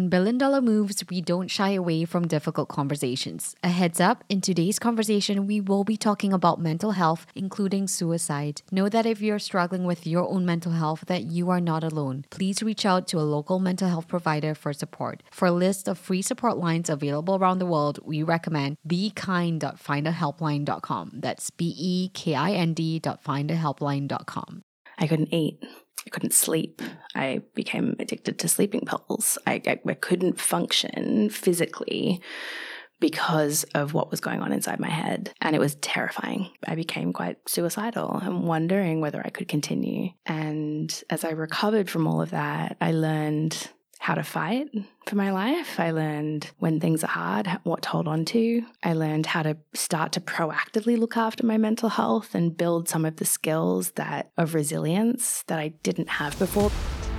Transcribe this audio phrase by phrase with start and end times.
[0.00, 3.54] On Billion Dollar Moves, we don't shy away from difficult conversations.
[3.62, 8.62] A heads up, in today's conversation, we will be talking about mental health, including suicide.
[8.72, 12.24] Know that if you're struggling with your own mental health, that you are not alone.
[12.30, 15.22] Please reach out to a local mental health provider for support.
[15.30, 21.10] For a list of free support lines available around the world, we recommend bekind.findahelpline.com.
[21.12, 24.62] That's B E K I N D.findahelpline.com.
[24.96, 25.62] I couldn't eat.
[26.06, 26.82] I couldn't sleep.
[27.14, 29.38] I became addicted to sleeping pills.
[29.46, 32.20] I, I, I, couldn't function physically
[33.00, 35.32] because of what was going on inside my head.
[35.40, 36.50] And it was terrifying.
[36.66, 40.10] I became quite suicidal and wondering whether I could continue.
[40.26, 44.66] And as I recovered from all of that, I learned how to fight
[45.06, 45.78] for my life.
[45.78, 48.62] I learned when things are hard, what to hold on to.
[48.82, 53.04] I learned how to start to proactively look after my mental health and build some
[53.04, 56.70] of the skills that of resilience that I didn't have before.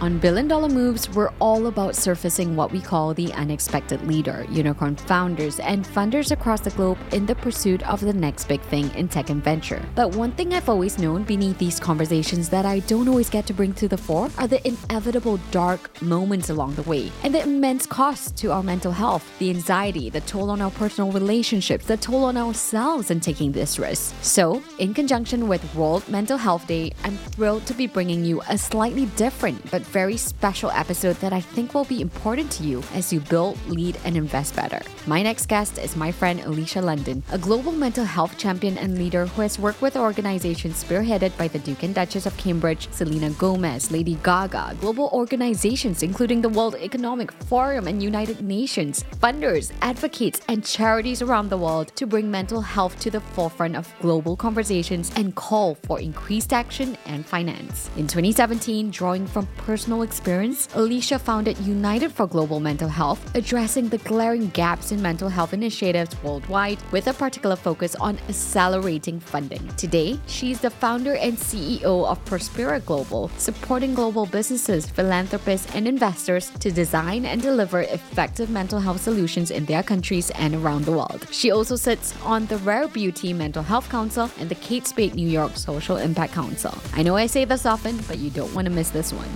[0.02, 4.96] On Billion Dollar Moves, we're all about surfacing what we call the unexpected leader, unicorn
[4.96, 9.08] founders, and funders across the globe in the pursuit of the next big thing in
[9.08, 9.80] tech and venture.
[9.94, 13.54] But one thing I've always known beneath these conversations that I don't always get to
[13.54, 17.86] bring to the fore are the inevitable dark moments along the way and the immense
[17.86, 22.26] cost to our mental health, the anxiety, the toll on our personal relationships, the toll
[22.26, 24.16] on ourselves in taking this risk.
[24.24, 28.58] So, in conjunction with World Mental Health Day, I'm thrilled to be bringing you a
[28.58, 33.12] slightly different but very special episode that I think will be important to you as
[33.12, 34.82] you build, lead, and invest better.
[35.06, 39.26] My next guest is my friend Elisha London, a global mental health champion and leader
[39.26, 43.92] who has worked with organizations spearheaded by the Duke and Duchess of Cambridge, Selena Gomez,
[43.92, 50.64] Lady Gaga, global organizations including the World Economic Forum and United Nations, funders, advocates, and
[50.64, 55.36] charities around the world to bring mental health to the forefront of global conversations and
[55.36, 57.90] call for increased action and finance.
[57.98, 63.90] In 2017, drawing from personal personal experience, Elisha founded United for Global Mental Health, addressing
[63.90, 69.68] the glaring gaps in mental health initiatives worldwide with a particular focus on accelerating funding.
[69.78, 76.52] Today, she's the founder and CEO of Prospera Global, supporting global businesses, philanthropists, and investors
[76.60, 81.26] to design and deliver effective mental health solutions in their countries and around the world.
[81.32, 85.28] She also sits on the Rare Beauty Mental Health Council and the Kate Spade New
[85.28, 86.78] York Social Impact Council.
[86.94, 89.30] I know I say this often, but you don't want to miss this one.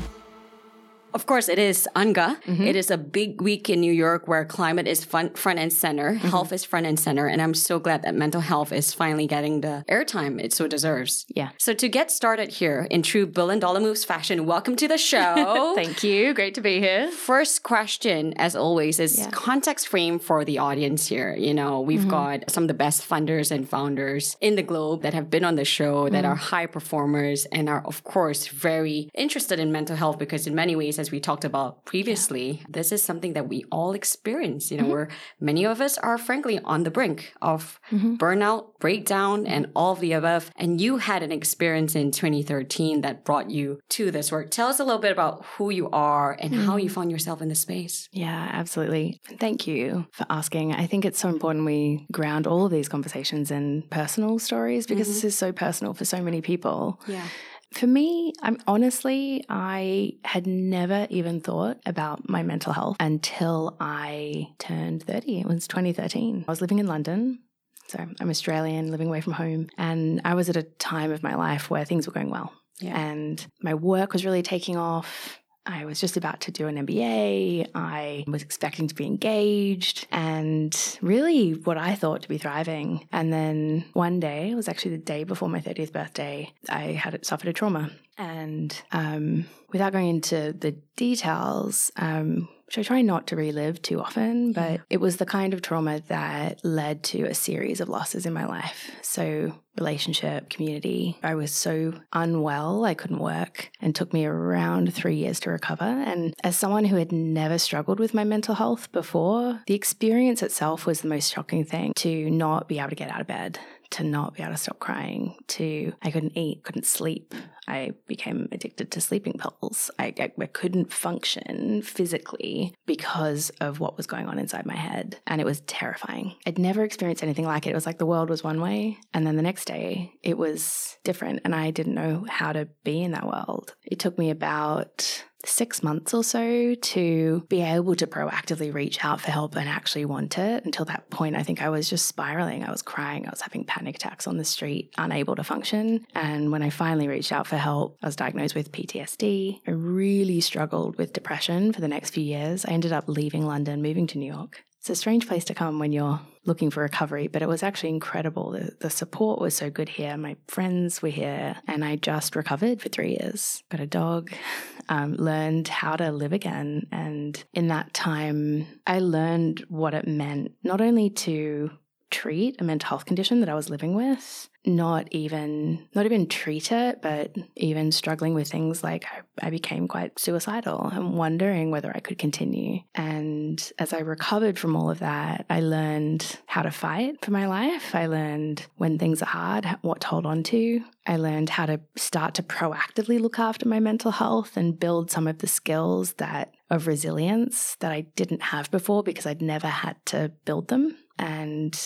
[1.15, 2.35] Of course, it is UNGA.
[2.41, 2.63] Mm-hmm.
[2.63, 6.15] It is a big week in New York where climate is front, front and center,
[6.15, 6.27] mm-hmm.
[6.27, 7.25] health is front and center.
[7.25, 11.25] And I'm so glad that mental health is finally getting the airtime it so deserves.
[11.29, 11.51] Yeah.
[11.57, 15.71] So to get started here in true billion dollar moves fashion, welcome to the show.
[15.75, 16.33] Thank you.
[16.33, 17.09] Great to be here.
[17.09, 19.29] First question, as always, is yeah.
[19.31, 21.33] context frame for the audience here.
[21.33, 22.09] You know, we've mm-hmm.
[22.09, 25.55] got some of the best funders and founders in the globe that have been on
[25.55, 26.33] the show that mm-hmm.
[26.33, 30.75] are high performers and are, of course, very interested in mental health because in many
[30.75, 34.85] ways, as we talked about previously, this is something that we all experience, you know,
[34.85, 34.91] mm-hmm.
[34.91, 38.15] where many of us are frankly on the brink of mm-hmm.
[38.15, 40.49] burnout, breakdown, and all of the above.
[40.55, 44.49] And you had an experience in 2013 that brought you to this work.
[44.49, 46.65] Tell us a little bit about who you are and mm-hmm.
[46.65, 46.95] how you mm-hmm.
[46.95, 48.09] found yourself in this space.
[48.11, 49.21] Yeah, absolutely.
[49.39, 50.73] Thank you for asking.
[50.73, 55.07] I think it's so important we ground all of these conversations in personal stories because
[55.07, 55.27] this mm-hmm.
[55.27, 56.99] is so personal for so many people.
[57.07, 57.27] Yeah.
[57.73, 64.47] For me, I'm honestly, I had never even thought about my mental health until I
[64.59, 65.41] turned 30.
[65.41, 66.45] It was 2013.
[66.47, 67.39] I was living in London.
[67.87, 69.69] So I'm Australian, living away from home.
[69.77, 72.51] And I was at a time of my life where things were going well.
[72.79, 72.97] Yeah.
[72.99, 75.39] And my work was really taking off.
[75.65, 77.69] I was just about to do an MBA.
[77.73, 83.07] I was expecting to be engaged and really what I thought to be thriving.
[83.11, 87.25] And then one day, it was actually the day before my 30th birthday, I had
[87.25, 87.91] suffered a trauma.
[88.17, 94.01] And um, without going into the details, um, which I try not to relive too
[94.01, 94.77] often, but yeah.
[94.89, 98.45] it was the kind of trauma that led to a series of losses in my
[98.45, 98.91] life.
[99.01, 101.17] So, relationship, community.
[101.21, 105.83] I was so unwell, I couldn't work, and took me around three years to recover.
[105.83, 110.85] And as someone who had never struggled with my mental health before, the experience itself
[110.85, 113.59] was the most shocking thing to not be able to get out of bed
[113.91, 117.33] to not be able to stop crying, to I couldn't eat, couldn't sleep.
[117.67, 119.89] I became addicted to sleeping pills.
[119.97, 125.19] I, I, I, couldn't function physically because of what was going on inside my head.
[125.25, 126.35] And it was terrifying.
[126.45, 127.71] I'd never experienced anything like it.
[127.71, 128.99] It was like the world was one way.
[129.15, 131.41] And then the next day, it was different.
[131.43, 133.75] And I didn't know how to be in that world.
[133.83, 139.21] It took me about six months or so to be able to proactively reach out
[139.21, 140.65] for help and actually want it.
[140.65, 142.63] Until that point, I think I was just spiraling.
[142.63, 143.25] I was crying.
[143.25, 146.05] I was having panic attacks on the street, unable to function.
[146.13, 149.61] And when I finally reached out for help, I was diagnosed with PTSD.
[149.67, 152.65] I really struggled with depression for the next few years.
[152.65, 154.63] I ended up leaving London, moving to New York.
[154.79, 157.89] It's a strange place to come when you're looking for recovery, but it was actually
[157.89, 158.51] incredible.
[158.51, 160.15] The, the, support was so good here.
[160.17, 163.63] My friends were here, and I just recovered for three years.
[163.69, 164.31] Got a dog,
[164.89, 166.87] um, learned how to live again.
[166.91, 171.71] And in that time, I learned what it meant not only to
[172.11, 176.71] treat a mental health condition that I was living with, not even not even treat
[176.71, 181.91] it, but even struggling with things like I, I became quite suicidal and wondering whether
[181.95, 182.79] I could continue.
[182.93, 187.47] And as I recovered from all of that, I learned how to fight for my
[187.47, 187.93] life.
[187.95, 190.81] I learned when things are hard, what to hold on to.
[191.07, 195.27] I learned how to start to proactively look after my mental health and build some
[195.27, 200.03] of the skills that of resilience that I didn't have before because I'd never had
[200.07, 200.97] to build them.
[201.19, 201.79] And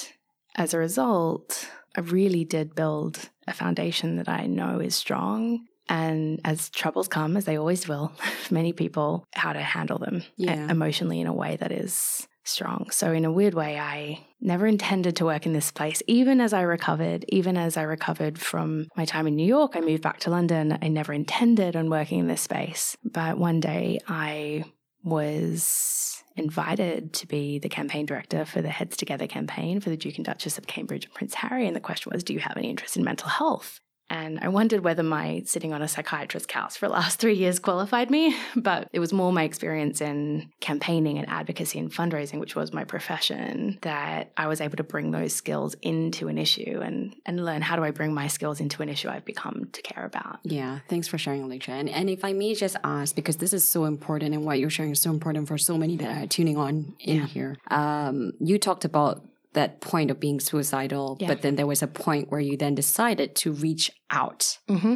[0.55, 5.65] as a result, I really did build a foundation that I know is strong.
[5.89, 8.13] And as troubles come, as they always will,
[8.43, 10.71] for many people, how to handle them yeah.
[10.71, 12.89] emotionally in a way that is strong.
[12.89, 16.01] So, in a weird way, I never intended to work in this place.
[16.07, 19.81] Even as I recovered, even as I recovered from my time in New York, I
[19.81, 20.79] moved back to London.
[20.81, 22.95] I never intended on working in this space.
[23.03, 24.63] But one day I
[25.03, 30.15] was invited to be the campaign director for the Heads Together campaign for the Duke
[30.17, 31.67] and Duchess of Cambridge and Prince Harry.
[31.67, 33.79] And the question was, do you have any interest in mental health?
[34.09, 37.59] And I wondered whether my sitting on a psychiatrist's couch for the last three years
[37.59, 42.55] qualified me, but it was more my experience in campaigning and advocacy and fundraising, which
[42.55, 47.15] was my profession, that I was able to bring those skills into an issue and,
[47.25, 50.05] and learn how do I bring my skills into an issue I've become to care
[50.05, 50.39] about.
[50.43, 51.71] Yeah, thanks for sharing, Elisha.
[51.71, 54.69] And, and if I may just ask, because this is so important and what you're
[54.69, 57.25] sharing is so important for so many that are tuning on in yeah.
[57.25, 57.57] here.
[57.69, 59.23] Um, you talked about
[59.53, 61.27] that point of being suicidal, yeah.
[61.27, 64.59] but then there was a point where you then decided to reach out.
[64.69, 64.95] Mm-hmm.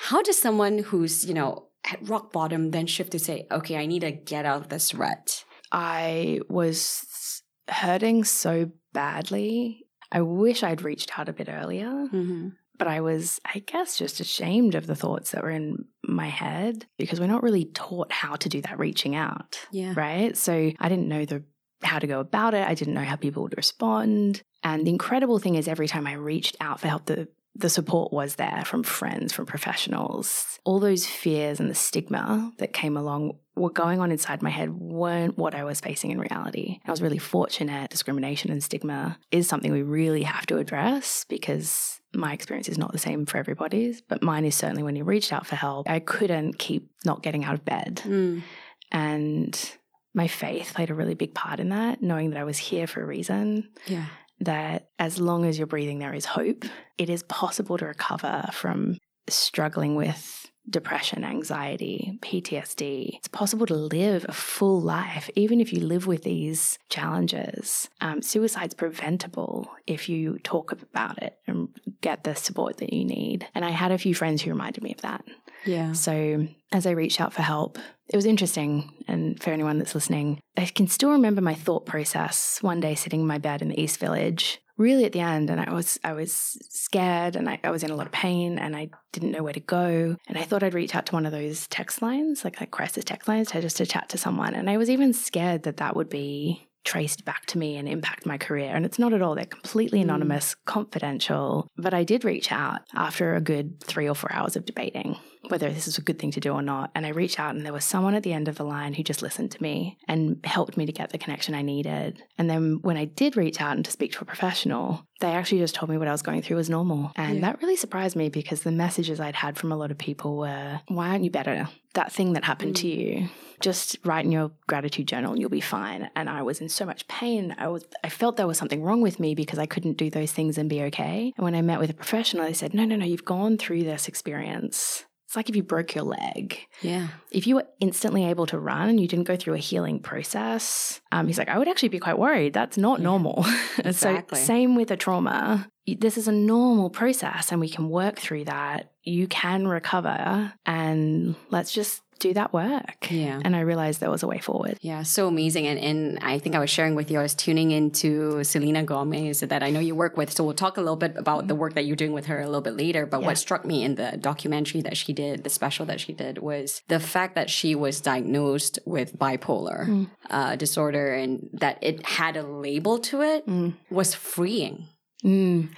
[0.00, 3.86] How does someone who's, you know, at rock bottom then shift to say, okay, I
[3.86, 5.44] need to get out of this rut?
[5.70, 9.86] I was hurting so badly.
[10.10, 11.88] I wish I'd reached out a bit earlier.
[11.88, 12.48] Mm-hmm.
[12.76, 16.86] But I was, I guess, just ashamed of the thoughts that were in my head
[16.98, 19.60] because we're not really taught how to do that reaching out.
[19.70, 19.94] Yeah.
[19.96, 20.36] Right.
[20.36, 21.44] So I didn't know the
[21.84, 22.66] how to go about it.
[22.66, 24.42] I didn't know how people would respond.
[24.62, 28.12] And the incredible thing is, every time I reached out for help, the the support
[28.12, 30.58] was there from friends, from professionals.
[30.64, 34.70] All those fears and the stigma that came along were going on inside my head
[34.70, 36.80] weren't what I was facing in reality.
[36.84, 37.90] I was really fortunate.
[37.90, 42.92] Discrimination and stigma is something we really have to address because my experience is not
[42.92, 46.00] the same for everybody's, but mine is certainly when you reached out for help, I
[46.00, 48.02] couldn't keep not getting out of bed.
[48.04, 48.42] Mm.
[48.90, 49.72] And
[50.14, 53.02] my faith played a really big part in that, knowing that I was here for
[53.02, 53.68] a reason.
[53.86, 54.06] Yeah.
[54.40, 56.64] That as long as you're breathing, there is hope.
[56.98, 63.16] It is possible to recover from struggling with depression, anxiety, PTSD.
[63.16, 67.88] It's possible to live a full life, even if you live with these challenges.
[68.00, 71.68] Um, suicide's preventable if you talk about it and
[72.00, 73.46] get the support that you need.
[73.54, 75.24] And I had a few friends who reminded me of that.
[75.64, 75.92] Yeah.
[75.92, 77.78] So as I reached out for help,
[78.08, 78.92] it was interesting.
[79.08, 83.20] And for anyone that's listening, I can still remember my thought process one day sitting
[83.20, 86.12] in my bed in the East Village really at the end and I was I
[86.14, 86.32] was
[86.68, 89.52] scared and I, I, was in a lot of pain and I didn't know where
[89.52, 90.16] to go.
[90.26, 93.04] And I thought I'd reach out to one of those text lines, like like crisis
[93.04, 94.54] text lines, to just to chat to someone.
[94.54, 98.26] And I was even scared that that would be traced back to me and impact
[98.26, 98.72] my career.
[98.74, 99.34] And it's not at all.
[99.34, 100.08] They're completely hmm.
[100.08, 100.64] anonymous, mm.
[100.66, 101.66] confidential.
[101.76, 105.16] But I did reach out after a good three or four hours of debating
[105.48, 106.90] whether this is a good thing to do or not.
[106.94, 109.02] And I reached out, and there was someone at the end of the line who
[109.02, 112.22] just listened to me and helped me to get the connection I needed.
[112.38, 115.58] And then when I did reach out and to speak to a professional, they actually
[115.58, 117.12] just told me what I was going through was normal.
[117.16, 117.40] And yeah.
[117.42, 120.80] that really surprised me because the messages I'd had from a lot of people were,
[120.88, 121.68] why aren't you better?
[121.94, 122.80] That thing that happened mm.
[122.80, 123.28] to you,
[123.60, 126.10] just write in your gratitude journal and you'll be fine.
[126.16, 127.54] And I was in so much pain.
[127.56, 130.32] I was I felt there was something wrong with me because I couldn't do those
[130.32, 131.32] things and be okay.
[131.36, 133.84] And when I met with a professional, they said, no, no, no, you've gone through
[133.84, 136.60] this experience it's like if you broke your leg.
[136.80, 137.08] Yeah.
[137.32, 141.00] If you were instantly able to run and you didn't go through a healing process,
[141.10, 142.52] um, he's like, I would actually be quite worried.
[142.52, 143.04] That's not yeah.
[143.04, 143.44] normal.
[143.84, 144.38] Exactly.
[144.38, 145.68] so, same with a trauma.
[145.86, 148.92] This is a normal process and we can work through that.
[149.02, 153.10] You can recover and let's just do that work.
[153.10, 153.40] Yeah.
[153.44, 154.78] And I realized there was a way forward.
[154.80, 155.66] Yeah, so amazing.
[155.66, 159.40] And, and I think I was sharing with you, I was tuning into Selena Gomez
[159.40, 160.32] that I know you work with.
[160.32, 162.46] So we'll talk a little bit about the work that you're doing with her a
[162.46, 163.06] little bit later.
[163.06, 163.26] But Yeah.
[163.26, 166.82] what struck me in the documentary that she did, the special that she did, was
[166.88, 172.42] the fact that she was diagnosed with bipolar uh, disorder and that it had a
[172.42, 173.44] label to it
[173.90, 174.88] was freeing.
[175.24, 175.70] Mm.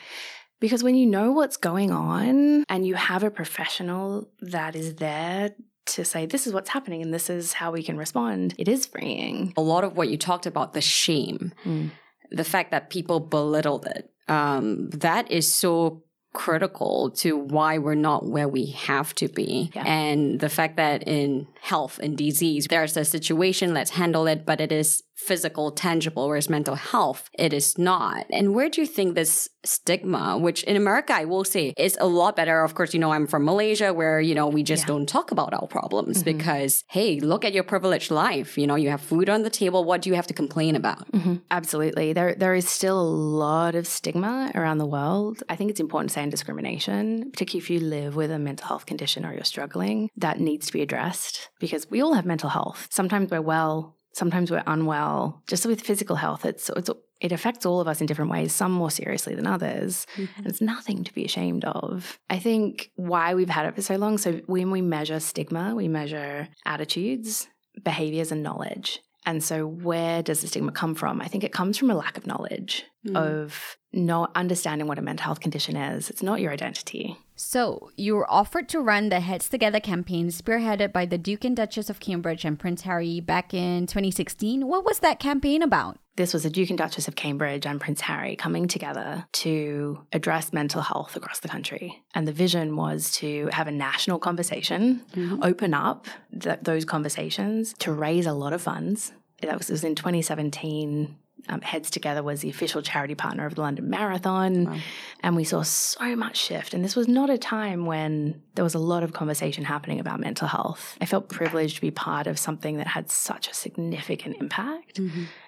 [0.58, 5.50] Because when you know what's going on and you have a professional that is there
[5.86, 8.86] to say, this is what's happening and this is how we can respond, it is
[8.86, 9.52] freeing.
[9.56, 11.90] a lot of what you talked about the shame Mm.
[12.30, 16.02] the fact that people belittled it um, that is so
[16.34, 19.84] critical to why we're not where we have to be Yeah.
[19.86, 24.60] and the fact that in health and disease there's a situation let's handle it but
[24.60, 29.14] it is physical tangible whereas mental health it is not and where do you think
[29.14, 33.00] this stigma which in america i will say is a lot better of course you
[33.00, 34.88] know i'm from malaysia where you know we just Yeah.
[34.92, 36.24] don't talk about our problems Mhm.
[36.26, 39.84] because hey look at your privileged life you know you have food on the table
[39.84, 41.40] what do you have to complain about Mhm.
[41.50, 42.12] Absolutely.
[42.12, 43.10] There, there is still a
[43.44, 45.42] lot of stigma around the world.
[45.48, 48.66] I think it's important to say in discrimination, particularly if you live with a mental
[48.68, 52.50] health condition or you're struggling, that needs to be addressed because we all have mental
[52.50, 52.88] health.
[52.90, 55.42] Sometimes we're well, sometimes we're unwell.
[55.46, 58.72] Just with physical health, it's, it's it affects all of us in different ways, some
[58.72, 60.06] more seriously than others.
[60.16, 60.38] Mm-hmm.
[60.38, 62.18] And it's nothing to be ashamed of.
[62.28, 64.18] I think why we've had it for so long.
[64.18, 67.48] So when we measure stigma, we measure attitudes,
[67.82, 69.00] behaviors, and knowledge.
[69.26, 71.20] And so, where does the stigma come from?
[71.20, 73.16] I think it comes from a lack of knowledge Mm.
[73.16, 76.10] of not understanding what a mental health condition is.
[76.10, 77.16] It's not your identity.
[77.36, 81.56] So, you were offered to run the Heads Together campaign spearheaded by the Duke and
[81.56, 84.66] Duchess of Cambridge and Prince Harry back in 2016.
[84.66, 85.98] What was that campaign about?
[86.16, 90.52] This was the Duke and Duchess of Cambridge and Prince Harry coming together to address
[90.52, 92.02] mental health across the country.
[92.14, 95.42] And the vision was to have a national conversation, mm-hmm.
[95.42, 96.06] open up
[96.38, 99.12] th- those conversations to raise a lot of funds.
[99.42, 101.16] That was, it was in 2017.
[101.48, 104.64] Um, Heads Together was the official charity partner of the London Marathon.
[104.64, 104.78] Wow.
[105.22, 106.74] And we saw so much shift.
[106.74, 110.20] And this was not a time when there was a lot of conversation happening about
[110.20, 110.96] mental health.
[111.00, 115.00] I felt privileged to be part of something that had such a significant impact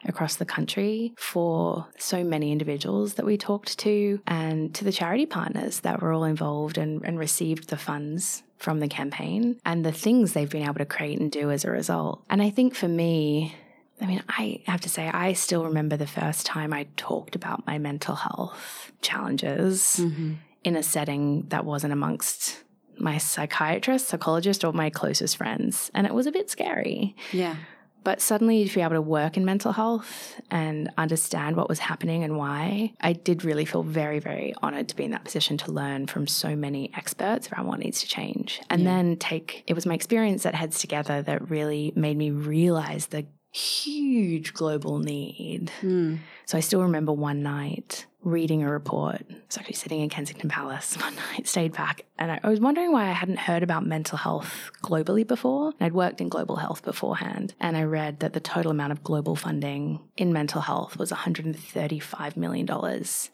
[0.04, 5.26] across the country for so many individuals that we talked to and to the charity
[5.26, 9.92] partners that were all involved and, and received the funds from the campaign and the
[9.92, 12.22] things they've been able to create and do as a result.
[12.28, 13.54] And I think for me,
[14.00, 17.66] I mean, I have to say, I still remember the first time I talked about
[17.66, 20.34] my mental health challenges mm-hmm.
[20.64, 22.62] in a setting that wasn't amongst
[22.98, 25.90] my psychiatrist, psychologist, or my closest friends.
[25.94, 27.14] And it was a bit scary.
[27.32, 27.56] yeah
[28.04, 32.24] But suddenly, to be able to work in mental health and understand what was happening
[32.24, 35.72] and why, I did really feel very, very honored to be in that position to
[35.72, 38.60] learn from so many experts around what needs to change.
[38.70, 43.06] And then take it was my experience at Heads Together that really made me realize
[43.06, 43.26] the
[43.58, 45.70] huge global need.
[45.80, 46.16] Hmm.
[46.46, 49.22] So I still remember one night reading a report.
[49.30, 52.92] I was actually sitting in Kensington Palace one night, stayed back, and I, was wondering
[52.92, 55.72] why I hadn't heard about mental health globally before.
[55.80, 59.36] I'd worked in global health beforehand, and I read that the total amount of global
[59.36, 62.68] funding in mental health was $135 million,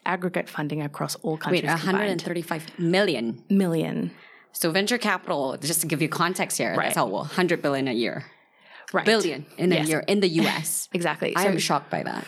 [0.05, 1.63] aggregate funding across all countries.
[1.63, 2.21] wait combined.
[2.21, 4.11] 135 million million.
[4.51, 6.85] so venture capital just to give you context here Right.
[6.85, 8.25] that's how well 100 billion a year
[8.95, 9.05] Right.
[9.05, 11.35] billion in a year in the us Exactly.
[11.35, 12.25] i So- am shocked by that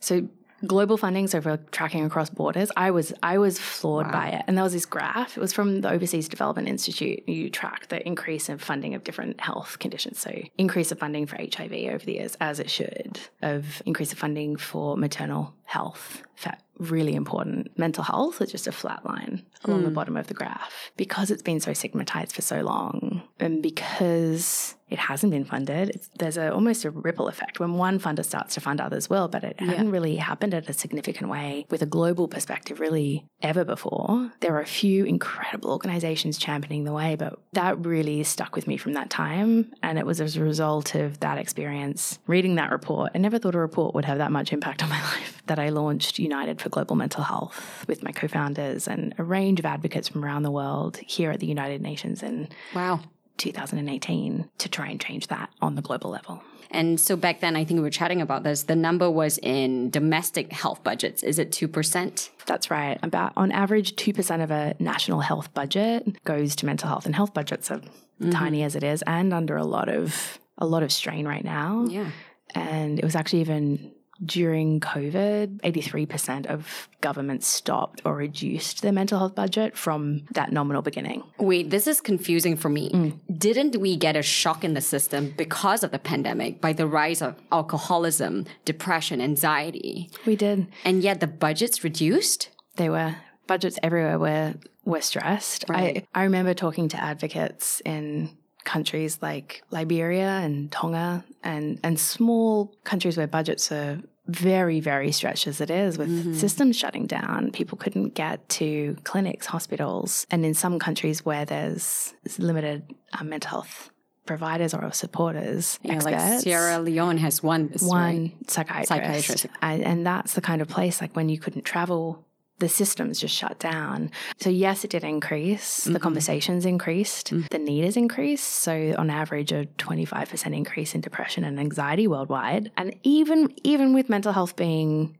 [0.00, 0.28] So
[0.66, 4.42] global funding, so for tracking across borders, I was I was floored by it.
[4.46, 5.36] And there was this graph.
[5.36, 7.26] It was from the Overseas Development Institute.
[7.28, 10.18] You track the increase in funding of different health conditions.
[10.18, 14.18] So increase of funding for HIV over the years, as it should, of increase of
[14.18, 16.22] funding for maternal health.
[16.34, 17.78] fa- Really important.
[17.78, 19.94] Mental health is just a flat line along the hmm.
[19.94, 24.98] bottom of the graph because it's been so stigmatized for so long, and because it
[24.98, 25.90] hasn't been funded.
[25.90, 29.28] It's, there's a, almost a ripple effect when one funder starts to fund others well,
[29.28, 33.64] but it hadn't really happened at a significant way with a global perspective really ever
[33.64, 34.32] before.
[34.40, 38.76] There are a few incredible organizations championing the way, but that really stuck with me
[38.76, 39.72] from that time.
[39.82, 43.12] And it was as a result of that experience, reading that report.
[43.14, 45.68] I never thought a report would have that much impact on my life that I
[45.68, 50.08] launched United for Global Mental Health with my co founders and a range of advocates
[50.08, 53.00] from around the world here at the United Nations in wow
[53.40, 56.42] 2018 to try and change that on the global level.
[56.70, 59.90] and so back then i think we were chatting about this the number was in
[59.90, 62.98] domestic health budgets is it 2% That's right.
[63.02, 67.32] About on average, 2% of a national health budget goes to mental health and health
[67.32, 68.30] budgets are mm-hmm.
[68.30, 71.86] tiny as it is and under a lot of a lot of strain right now.
[71.88, 72.10] yeah
[72.54, 73.92] And it was actually even
[74.24, 80.82] during COVID, 83% of governments stopped or reduced their mental health budget from that nominal
[80.82, 81.22] beginning.
[81.38, 82.90] Wait, this is confusing for me.
[82.90, 83.38] Mm.
[83.38, 87.22] Didn't we get a shock in the system because of the pandemic by the rise
[87.22, 90.10] of alcoholism, depression, anxiety?
[90.26, 90.66] We did.
[90.84, 92.50] And yet the budgets reduced?
[92.76, 93.16] They were.
[93.46, 95.64] Budgets everywhere were, were stressed.
[95.68, 96.06] Right.
[96.14, 98.30] I, I remember talking to advocates in
[98.64, 105.46] countries like Liberia and Tonga and, and small countries where budgets are very, very stretched
[105.46, 106.34] as it is with mm-hmm.
[106.34, 107.50] systems shutting down.
[107.50, 110.26] People couldn't get to clinics, hospitals.
[110.30, 113.90] And in some countries where there's limited um, mental health
[114.26, 118.50] providers or supporters, yeah, experts, like Sierra Leone has one one right?
[118.50, 119.46] psychiatrist, psychiatrist.
[119.60, 122.24] and that's the kind of place like when you couldn't travel
[122.60, 124.10] the systems just shut down.
[124.38, 125.80] So, yes, it did increase.
[125.80, 125.92] Mm-hmm.
[125.94, 127.32] The conversations increased.
[127.32, 127.46] Mm-hmm.
[127.50, 128.46] The need has increased.
[128.46, 132.70] So, on average, a 25% increase in depression and anxiety worldwide.
[132.76, 135.18] And even, even with mental health being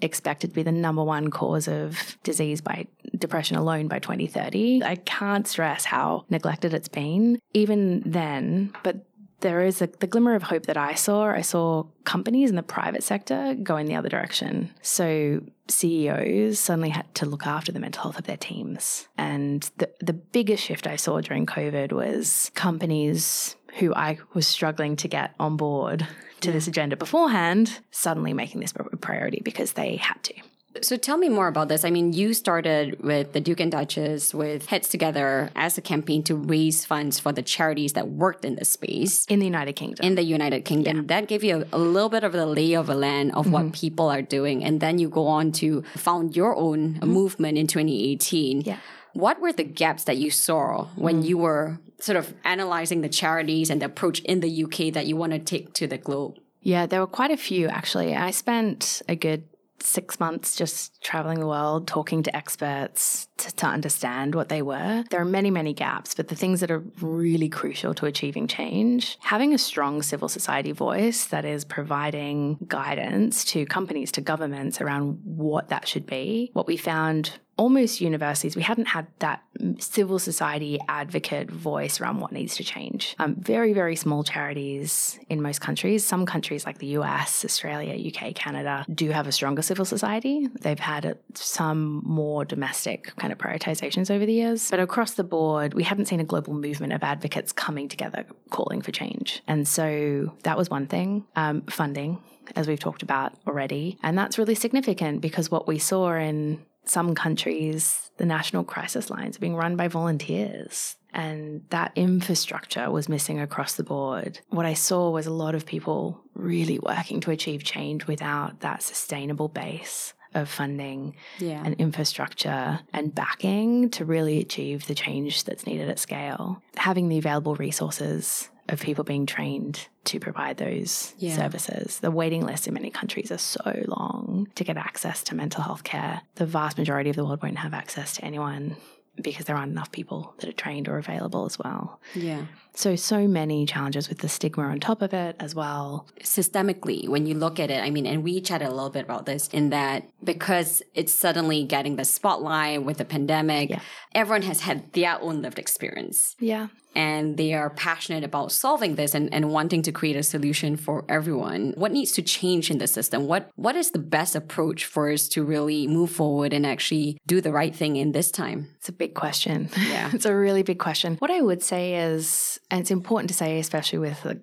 [0.00, 4.82] expected to be the number one cause of disease by depression alone by 2030.
[4.82, 9.06] I can't stress how neglected it's been even then, but
[9.42, 11.26] there is a, the glimmer of hope that I saw.
[11.26, 14.72] I saw companies in the private sector going the other direction.
[14.80, 19.08] So CEOs suddenly had to look after the mental health of their teams.
[19.18, 24.96] And the, the biggest shift I saw during COVID was companies who I was struggling
[24.96, 26.06] to get on board
[26.40, 30.34] to this agenda beforehand suddenly making this a priority because they had to.
[30.80, 31.84] So tell me more about this.
[31.84, 36.22] I mean, you started with the Duke and Duchess with Heads Together as a campaign
[36.24, 39.26] to raise funds for the charities that worked in this space.
[39.26, 40.06] In the United Kingdom.
[40.06, 40.96] In the United Kingdom.
[40.96, 41.02] Yeah.
[41.06, 43.52] That gave you a, a, little bit of the lay of the land of mm-hmm.
[43.52, 44.64] what people are doing.
[44.64, 47.06] And then you go on to found your own mm-hmm.
[47.06, 48.62] movement in 2018.
[48.62, 48.78] Yeah.
[49.12, 51.26] What were the gaps that you saw when mm-hmm.
[51.26, 55.16] you were sort of analyzing the charities and the approach in the UK that you
[55.16, 56.38] want to take to the globe?
[56.62, 58.14] Yeah, there were quite a few actually.
[58.16, 59.44] I spent a good
[59.82, 65.04] six months just traveling the world, talking to experts to, to, understand what they were.
[65.10, 69.18] There are many, many gaps, but the things that are really crucial to achieving change,
[69.20, 75.20] having a strong civil society voice that is providing guidance to companies, to governments around
[75.24, 76.50] what that should be.
[76.52, 79.40] What we found almost universities, we hadn't had that
[79.78, 83.14] civil society advocate voice around what needs to change.
[83.20, 86.04] Um, very, very small charities in most countries.
[86.04, 90.48] Some countries like the US, Australia, UK, Canada do have a stronger civil society.
[90.60, 94.68] They've had some more domestic kind of prioritizations over the years.
[94.68, 98.82] But across the board, we hadn't seen a global movement of advocates coming together calling
[98.82, 99.40] for change.
[99.46, 101.26] And so that was one thing.
[101.36, 102.18] Um, funding
[102.56, 103.98] as we've talked about already.
[104.02, 109.36] And that's really significant because what we saw in some countries, the national crisis lines
[109.36, 110.96] are being run by volunteers.
[111.14, 114.40] And that infrastructure was missing across the board.
[114.48, 118.82] What I saw was a lot of people really working to achieve change without that
[118.82, 121.62] sustainable base of funding yeah.
[121.64, 126.62] and infrastructure and backing to really achieve the change that's needed at scale.
[126.76, 131.36] Having the available resources of people being trained to provide those yeah.
[131.36, 132.00] services.
[132.00, 135.84] The waiting lists in many countries are so long to get access to mental health
[135.84, 136.22] care.
[136.36, 138.76] The vast majority of the world won't have access to anyone
[139.20, 142.00] because there aren't enough people that are trained or available as well.
[142.14, 142.46] Yeah.
[142.74, 146.08] So, so many challenges with the stigma on top of it as well.
[146.22, 149.26] Systemically, when you look at it, I mean, and we chatted a little bit about
[149.26, 153.80] this in that because it's suddenly getting the spotlight with the pandemic, yeah.
[154.14, 156.34] everyone has had their own lived experience.
[156.40, 160.76] Yeah and they are passionate about solving this and, and wanting to create a solution
[160.76, 161.72] for everyone.
[161.76, 163.26] What needs to change in the system?
[163.26, 167.40] What what is the best approach for us to really move forward and actually do
[167.40, 168.68] the right thing in this time?
[168.76, 169.68] It's a big question.
[169.76, 170.10] Yeah.
[170.14, 171.16] it's a really big question.
[171.18, 174.42] What I would say is, and it's important to say, especially with like,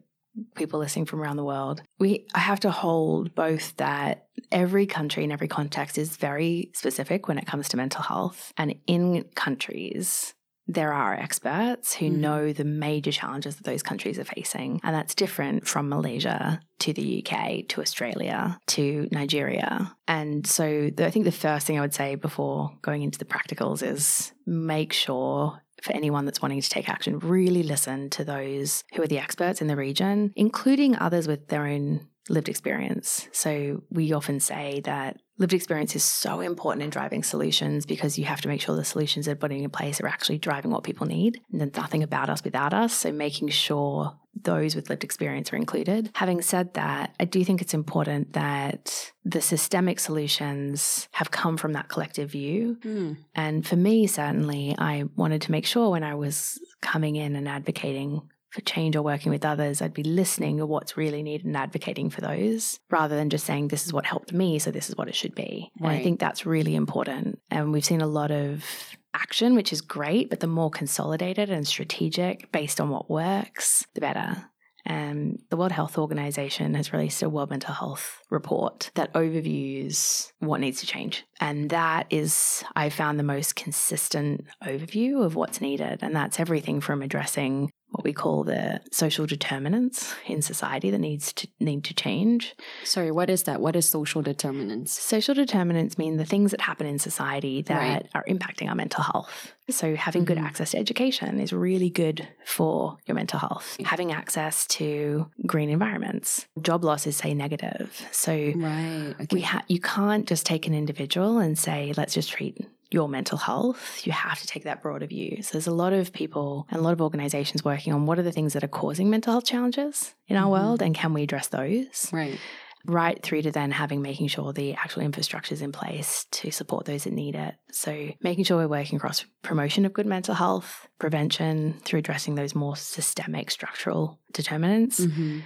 [0.56, 5.24] people listening from around the world, we I have to hold both that every country
[5.24, 8.54] and every context is very specific when it comes to mental health.
[8.58, 10.34] And in countries,
[10.70, 12.18] there are experts who mm.
[12.18, 14.80] know the major challenges that those countries are facing.
[14.84, 19.96] And that's different from Malaysia to the UK to Australia to Nigeria.
[20.08, 23.26] And so the, I think the first thing I would say before going into the
[23.26, 28.84] practicals is make sure for anyone that's wanting to take action, really listen to those
[28.94, 33.28] who are the experts in the region, including others with their own lived experience.
[33.32, 38.26] So we often say that lived experience is so important in driving solutions because you
[38.26, 41.08] have to make sure the solutions they're putting in place are actually driving what people
[41.08, 41.40] need.
[41.52, 42.94] And there's nothing about us without us.
[42.94, 46.12] So making sure those with lived experience are included.
[46.14, 51.74] Having said that, I do think it's important that the systemic solutions have come from
[51.74, 52.78] that collective view.
[52.82, 53.18] Mm.
[53.36, 57.48] And for me, certainly, I wanted to make sure when I was coming in and
[57.48, 61.56] advocating for change or working with others, I'd be listening to what's really needed and
[61.56, 64.96] advocating for those rather than just saying, this is what helped me, so this is
[64.96, 65.72] what it should be.
[65.80, 65.92] Right.
[65.92, 67.40] And I think that's really important.
[67.52, 68.66] And we've seen a lot of
[69.14, 74.02] action, which is great, but the more consolidated and strategic based on what works, the
[74.02, 74.50] better.
[74.86, 80.32] And um, the World Health Organization has released a World Mental Health report that overviews
[80.40, 81.26] what needs to change.
[81.40, 86.00] And that is, I found, the most consistent overview of what's needed.
[86.02, 91.34] And that's everything from addressing what we call the social determinants in society that needs
[91.34, 92.56] to need to change.
[92.84, 93.62] Sorry, what is that?
[93.62, 94.92] What is social determinants?
[94.92, 98.08] Social determinants mean the things that happen in society that right.
[98.14, 99.54] are impacting our mental health.
[99.70, 100.36] So having mm-hmm.
[100.36, 103.78] good access to education is really good for your mental health.
[103.84, 106.48] Having access to green environments.
[106.62, 108.08] Job loss is say negative.
[108.12, 109.16] So right.
[109.20, 109.28] okay.
[109.32, 112.58] we ha- you can't just take an individual and say let's just treat
[112.92, 115.42] your mental health, you have to take that broader view.
[115.42, 118.24] So there's a lot of people and a lot of organizations working on what are
[118.24, 120.52] the things that are causing mental health challenges in our mm-hmm.
[120.52, 122.10] world and can we address those?
[122.12, 122.40] Right.
[122.86, 126.86] Right through to then having making sure the actual infrastructure is in place to support
[126.86, 127.56] those that need it.
[127.72, 132.56] So making sure we're working across promotion of good mental health, prevention through addressing those
[132.56, 135.02] more systemic structural determinants.
[135.02, 135.40] Mm-hmm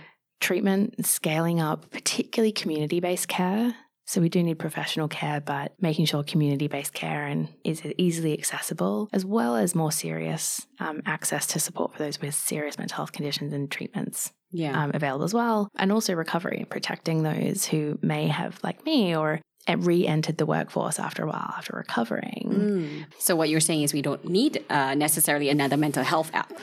[0.44, 3.74] treatment, scaling up, particularly community based care.
[4.06, 9.10] So we do need professional care, but making sure community-based care and is easily accessible,
[9.14, 13.14] as well as more serious um, access to support for those with serious mental health
[13.14, 14.34] conditions and treatments.
[14.52, 14.84] Yeah.
[14.84, 19.42] Um, available as well, and also recovery, protecting those who may have, like me, or
[19.68, 22.50] re-entered the workforce after a while after recovering.
[22.52, 23.06] Mm.
[23.18, 26.54] So what you're saying is we don't need uh, necessarily another mental health app.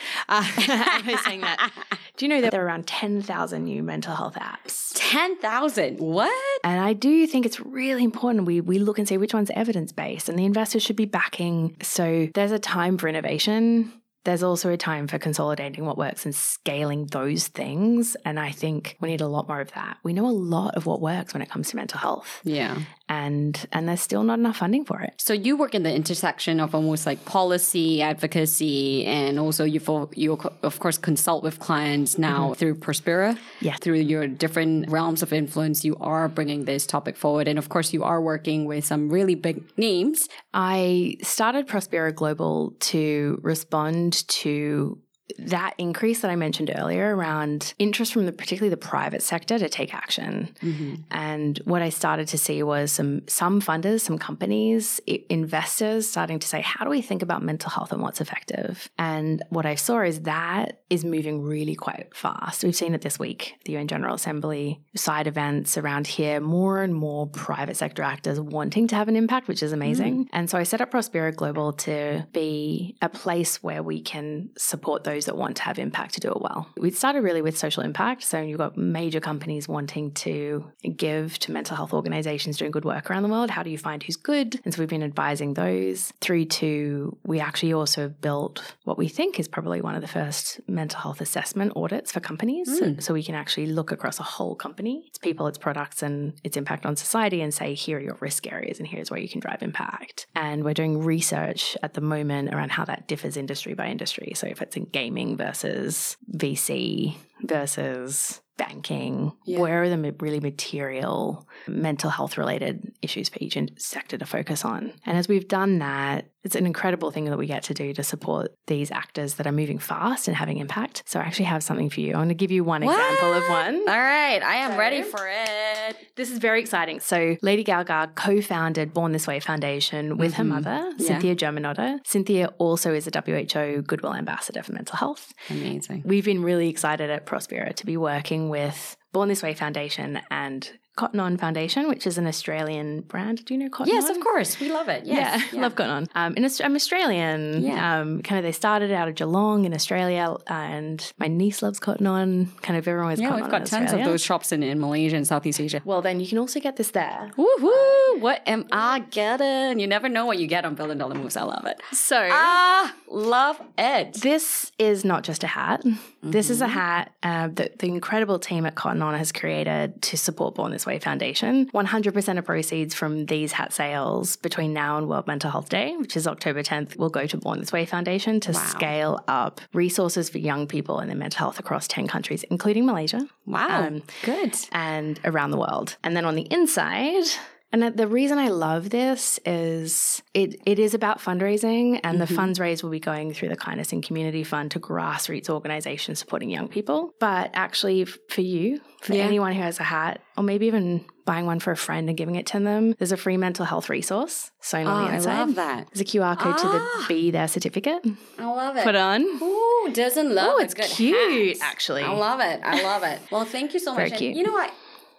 [0.30, 1.70] Uh, I was saying that.
[2.16, 4.92] Do you know that there are around 10,000 new mental health apps?
[4.94, 5.98] 10,000?
[5.98, 6.60] What?
[6.64, 9.92] And I do think it's really important we, we look and see which one's evidence
[9.92, 11.76] based, and the investors should be backing.
[11.82, 13.92] So there's a time for innovation
[14.24, 18.16] there's also a time for consolidating what works and scaling those things.
[18.24, 19.98] And I think we need a lot more of that.
[20.02, 22.40] We know a lot of what works when it comes to mental health.
[22.44, 22.78] Yeah.
[23.08, 25.14] And and there's still not enough funding for it.
[25.18, 29.80] So you work in the intersection of almost like policy, advocacy, and also you
[30.14, 32.54] you of course consult with clients now mm-hmm.
[32.54, 33.38] through Prospera.
[33.60, 33.76] Yeah.
[33.80, 37.92] Through your different realms of influence, you are bringing this topic forward, and of course
[37.92, 40.28] you are working with some really big names.
[40.52, 44.98] I started Prospera Global to respond to
[45.38, 49.68] that increase that I mentioned earlier around interest from the particularly the private sector to
[49.68, 50.54] take action.
[50.62, 50.94] Mm-hmm.
[51.10, 56.46] And what I started to see was some some funders, some companies, investors starting to
[56.46, 58.88] say, how do we think about mental health and what's effective?
[58.98, 62.64] And what I saw is that is moving really quite fast.
[62.64, 66.94] We've seen it this week, the UN General Assembly side events around here, more and
[66.94, 70.24] more private sector actors wanting to have an impact, which is amazing.
[70.24, 70.28] Mm.
[70.32, 75.04] And so I set up Prospera Global to be a place where we can support
[75.04, 76.68] those those that want to have impact to do it well.
[76.76, 78.22] We started really with social impact.
[78.22, 80.64] So you've got major companies wanting to
[80.96, 83.50] give to mental health organizations doing good work around the world.
[83.50, 84.60] How do you find who's good?
[84.64, 89.40] And so we've been advising those through to we actually also built what we think
[89.40, 92.68] is probably one of the first mental health assessment audits for companies.
[92.68, 92.96] Mm.
[92.96, 96.34] So, so we can actually look across a whole company, its people, its products, and
[96.44, 99.28] its impact on society and say, here are your risk areas and here's where you
[99.28, 100.28] can drive impact.
[100.36, 104.32] And we're doing research at the moment around how that differs industry by industry.
[104.36, 109.32] So if it's in gaming versus VC versus banking?
[109.46, 109.60] Yeah.
[109.60, 114.92] Where are the really material mental health related issues for each sector to focus on?
[115.06, 118.02] And as we've done that, it's an incredible thing that we get to do to
[118.02, 121.02] support these actors that are moving fast and having impact.
[121.04, 122.14] So I actually have something for you.
[122.14, 122.98] I want to give you one what?
[122.98, 123.76] example of one.
[123.80, 125.96] All right, I am so, ready for it.
[126.16, 127.00] This is very exciting.
[127.00, 130.38] So Lady Gaga co-founded Born This Way Foundation with mm-hmm.
[130.38, 131.06] her mother, yeah.
[131.06, 131.98] Cynthia Germanotta.
[132.06, 135.34] Cynthia also is a WHO Goodwill Ambassador for Mental Health.
[135.50, 136.04] Amazing.
[136.06, 140.70] We've been really excited at Prospera to be working with Born This Way Foundation and
[140.98, 143.44] Cotton On Foundation, which is an Australian brand.
[143.44, 144.08] Do you know Cotton yes, On?
[144.08, 144.58] Yes, of course.
[144.58, 145.06] We love it.
[145.06, 145.40] Yes.
[145.40, 145.62] Yeah, yeah.
[145.62, 146.08] love Cotton On.
[146.16, 147.62] Um, in, I'm Australian.
[147.62, 148.00] Yeah.
[148.00, 152.08] Um, kind of, they started out of Geelong in Australia, and my niece loves Cotton
[152.08, 152.46] On.
[152.62, 155.14] Kind of everyone was yeah, Cotton we've got tons of those shops in, in Malaysia
[155.14, 155.80] and Southeast Asia.
[155.84, 157.30] Well, then you can also get this there.
[157.38, 158.20] Woohoo!
[158.20, 159.78] What am I getting?
[159.78, 161.36] You never know what you get on Billion Dollar Moves.
[161.36, 161.80] I love it.
[161.92, 164.14] So, ah, love it.
[164.14, 165.84] This is not just a hat.
[166.18, 166.30] Mm-hmm.
[166.32, 166.74] This is a mm-hmm.
[166.74, 170.84] hat uh, that the incredible team at Cotton On has created to support Born This
[170.84, 171.70] Way Foundation.
[171.70, 176.16] 100% of proceeds from these hat sales between now and World Mental Health Day, which
[176.16, 178.58] is October 10th, will go to Born This Way Foundation to wow.
[178.58, 183.28] scale up resources for young people and their mental health across 10 countries, including Malaysia.
[183.46, 183.86] Wow.
[183.86, 184.56] Um, Good.
[184.72, 185.96] And around the world.
[186.02, 187.26] And then on the inside,
[187.70, 192.18] And the reason I love this is it, it is about fundraising, and mm-hmm.
[192.20, 196.18] the funds raised will be going through the Kindness and Community Fund to grassroots organizations
[196.18, 197.12] supporting young people.
[197.20, 199.24] But actually, for you, for yeah.
[199.24, 202.36] anyone who has a hat, or maybe even buying one for a friend and giving
[202.36, 205.34] it to them, there's a free mental health resource sewn oh, on the inside.
[205.34, 205.88] I love that.
[205.92, 206.62] There's a QR code ah.
[206.62, 207.04] to the ah.
[207.06, 208.02] Be There certificate.
[208.38, 208.84] I love it.
[208.84, 209.22] Put on.
[209.42, 212.02] Ooh, doesn't love oh, it's cute, actually.
[212.02, 212.60] I love it.
[212.64, 213.20] I love it.
[213.30, 214.18] Well, thank you so Very much.
[214.18, 214.30] Cute.
[214.30, 214.72] And you know what?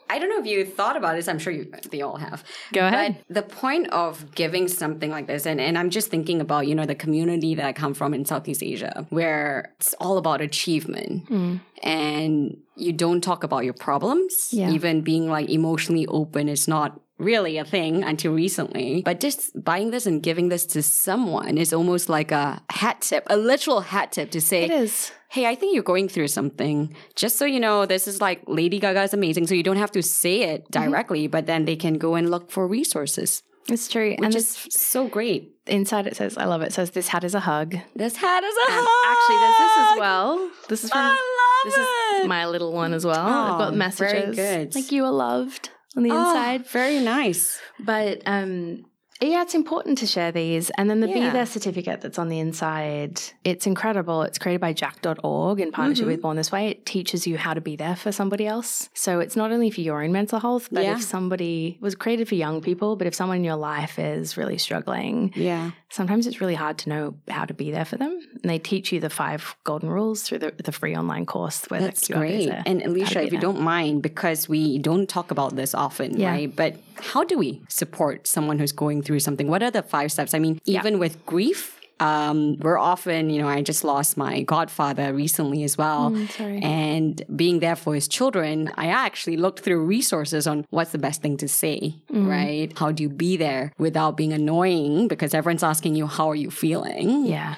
[0.09, 1.27] I don't know if you thought about this.
[1.27, 2.43] I'm sure you they all have.
[2.73, 3.23] Go ahead.
[3.27, 6.73] But the point of giving something like this, and, and I'm just thinking about, you
[6.73, 11.29] know, the community that I come from in Southeast Asia, where it's all about achievement.
[11.29, 11.61] Mm.
[11.83, 14.49] And you don't talk about your problems.
[14.51, 14.71] Yeah.
[14.71, 19.01] Even being like emotionally open is not really a thing until recently.
[19.03, 23.23] But just buying this and giving this to someone is almost like a hat tip,
[23.27, 25.11] a literal hat tip to say, It is.
[25.29, 26.95] Hey, I think you're going through something.
[27.15, 29.45] Just so you know, this is like Lady Gaga is amazing.
[29.45, 30.89] So you don't have to say it mm-hmm.
[30.89, 31.31] directly, mm-hmm.
[31.31, 33.43] but then they can go and look for resources.
[33.67, 34.11] It's true.
[34.11, 35.55] Which and is so great.
[35.67, 36.67] Inside it says, I love it.
[36.67, 37.77] it says, This hat is a hug.
[37.95, 39.17] This hat is a and hug.
[39.17, 40.51] Actually, there's this as well.
[40.67, 41.01] This is from.
[41.01, 42.21] I love this it.
[42.23, 43.19] is my little one as well.
[43.19, 44.35] Oh, I've got messages.
[44.35, 44.73] Very good.
[44.73, 46.65] Like you are loved on the oh, inside.
[46.67, 47.59] Very nice.
[47.79, 48.85] But um,
[49.27, 50.69] yeah, it's important to share these.
[50.71, 51.13] And then the yeah.
[51.13, 54.23] Be There certificate that's on the inside, it's incredible.
[54.23, 56.11] It's created by jack.org in partnership mm-hmm.
[56.11, 56.69] with Born This Way.
[56.69, 58.89] It teaches you how to be there for somebody else.
[58.93, 60.93] So it's not only for your own mental health, but yeah.
[60.93, 64.57] if somebody was created for young people, but if someone in your life is really
[64.57, 68.19] struggling, yeah, sometimes it's really hard to know how to be there for them.
[68.41, 71.81] And they teach you the five golden rules through the, the free online course where
[71.81, 72.49] that's great.
[72.65, 76.29] And Elisha, if you don't mind, because we don't talk about this often, yeah.
[76.29, 76.55] right?
[76.55, 79.47] But how do we support someone who's going through something?
[79.47, 80.35] What are the five steps?
[80.35, 80.99] I mean, even yeah.
[80.99, 86.11] with grief, um, we're often, you know, I just lost my godfather recently as well.
[86.11, 90.97] Mm, and being there for his children, I actually looked through resources on what's the
[90.97, 92.27] best thing to say, mm.
[92.27, 92.77] right?
[92.77, 96.51] How do you be there without being annoying because everyone's asking you, how are you
[96.51, 97.25] feeling?
[97.25, 97.55] Yeah.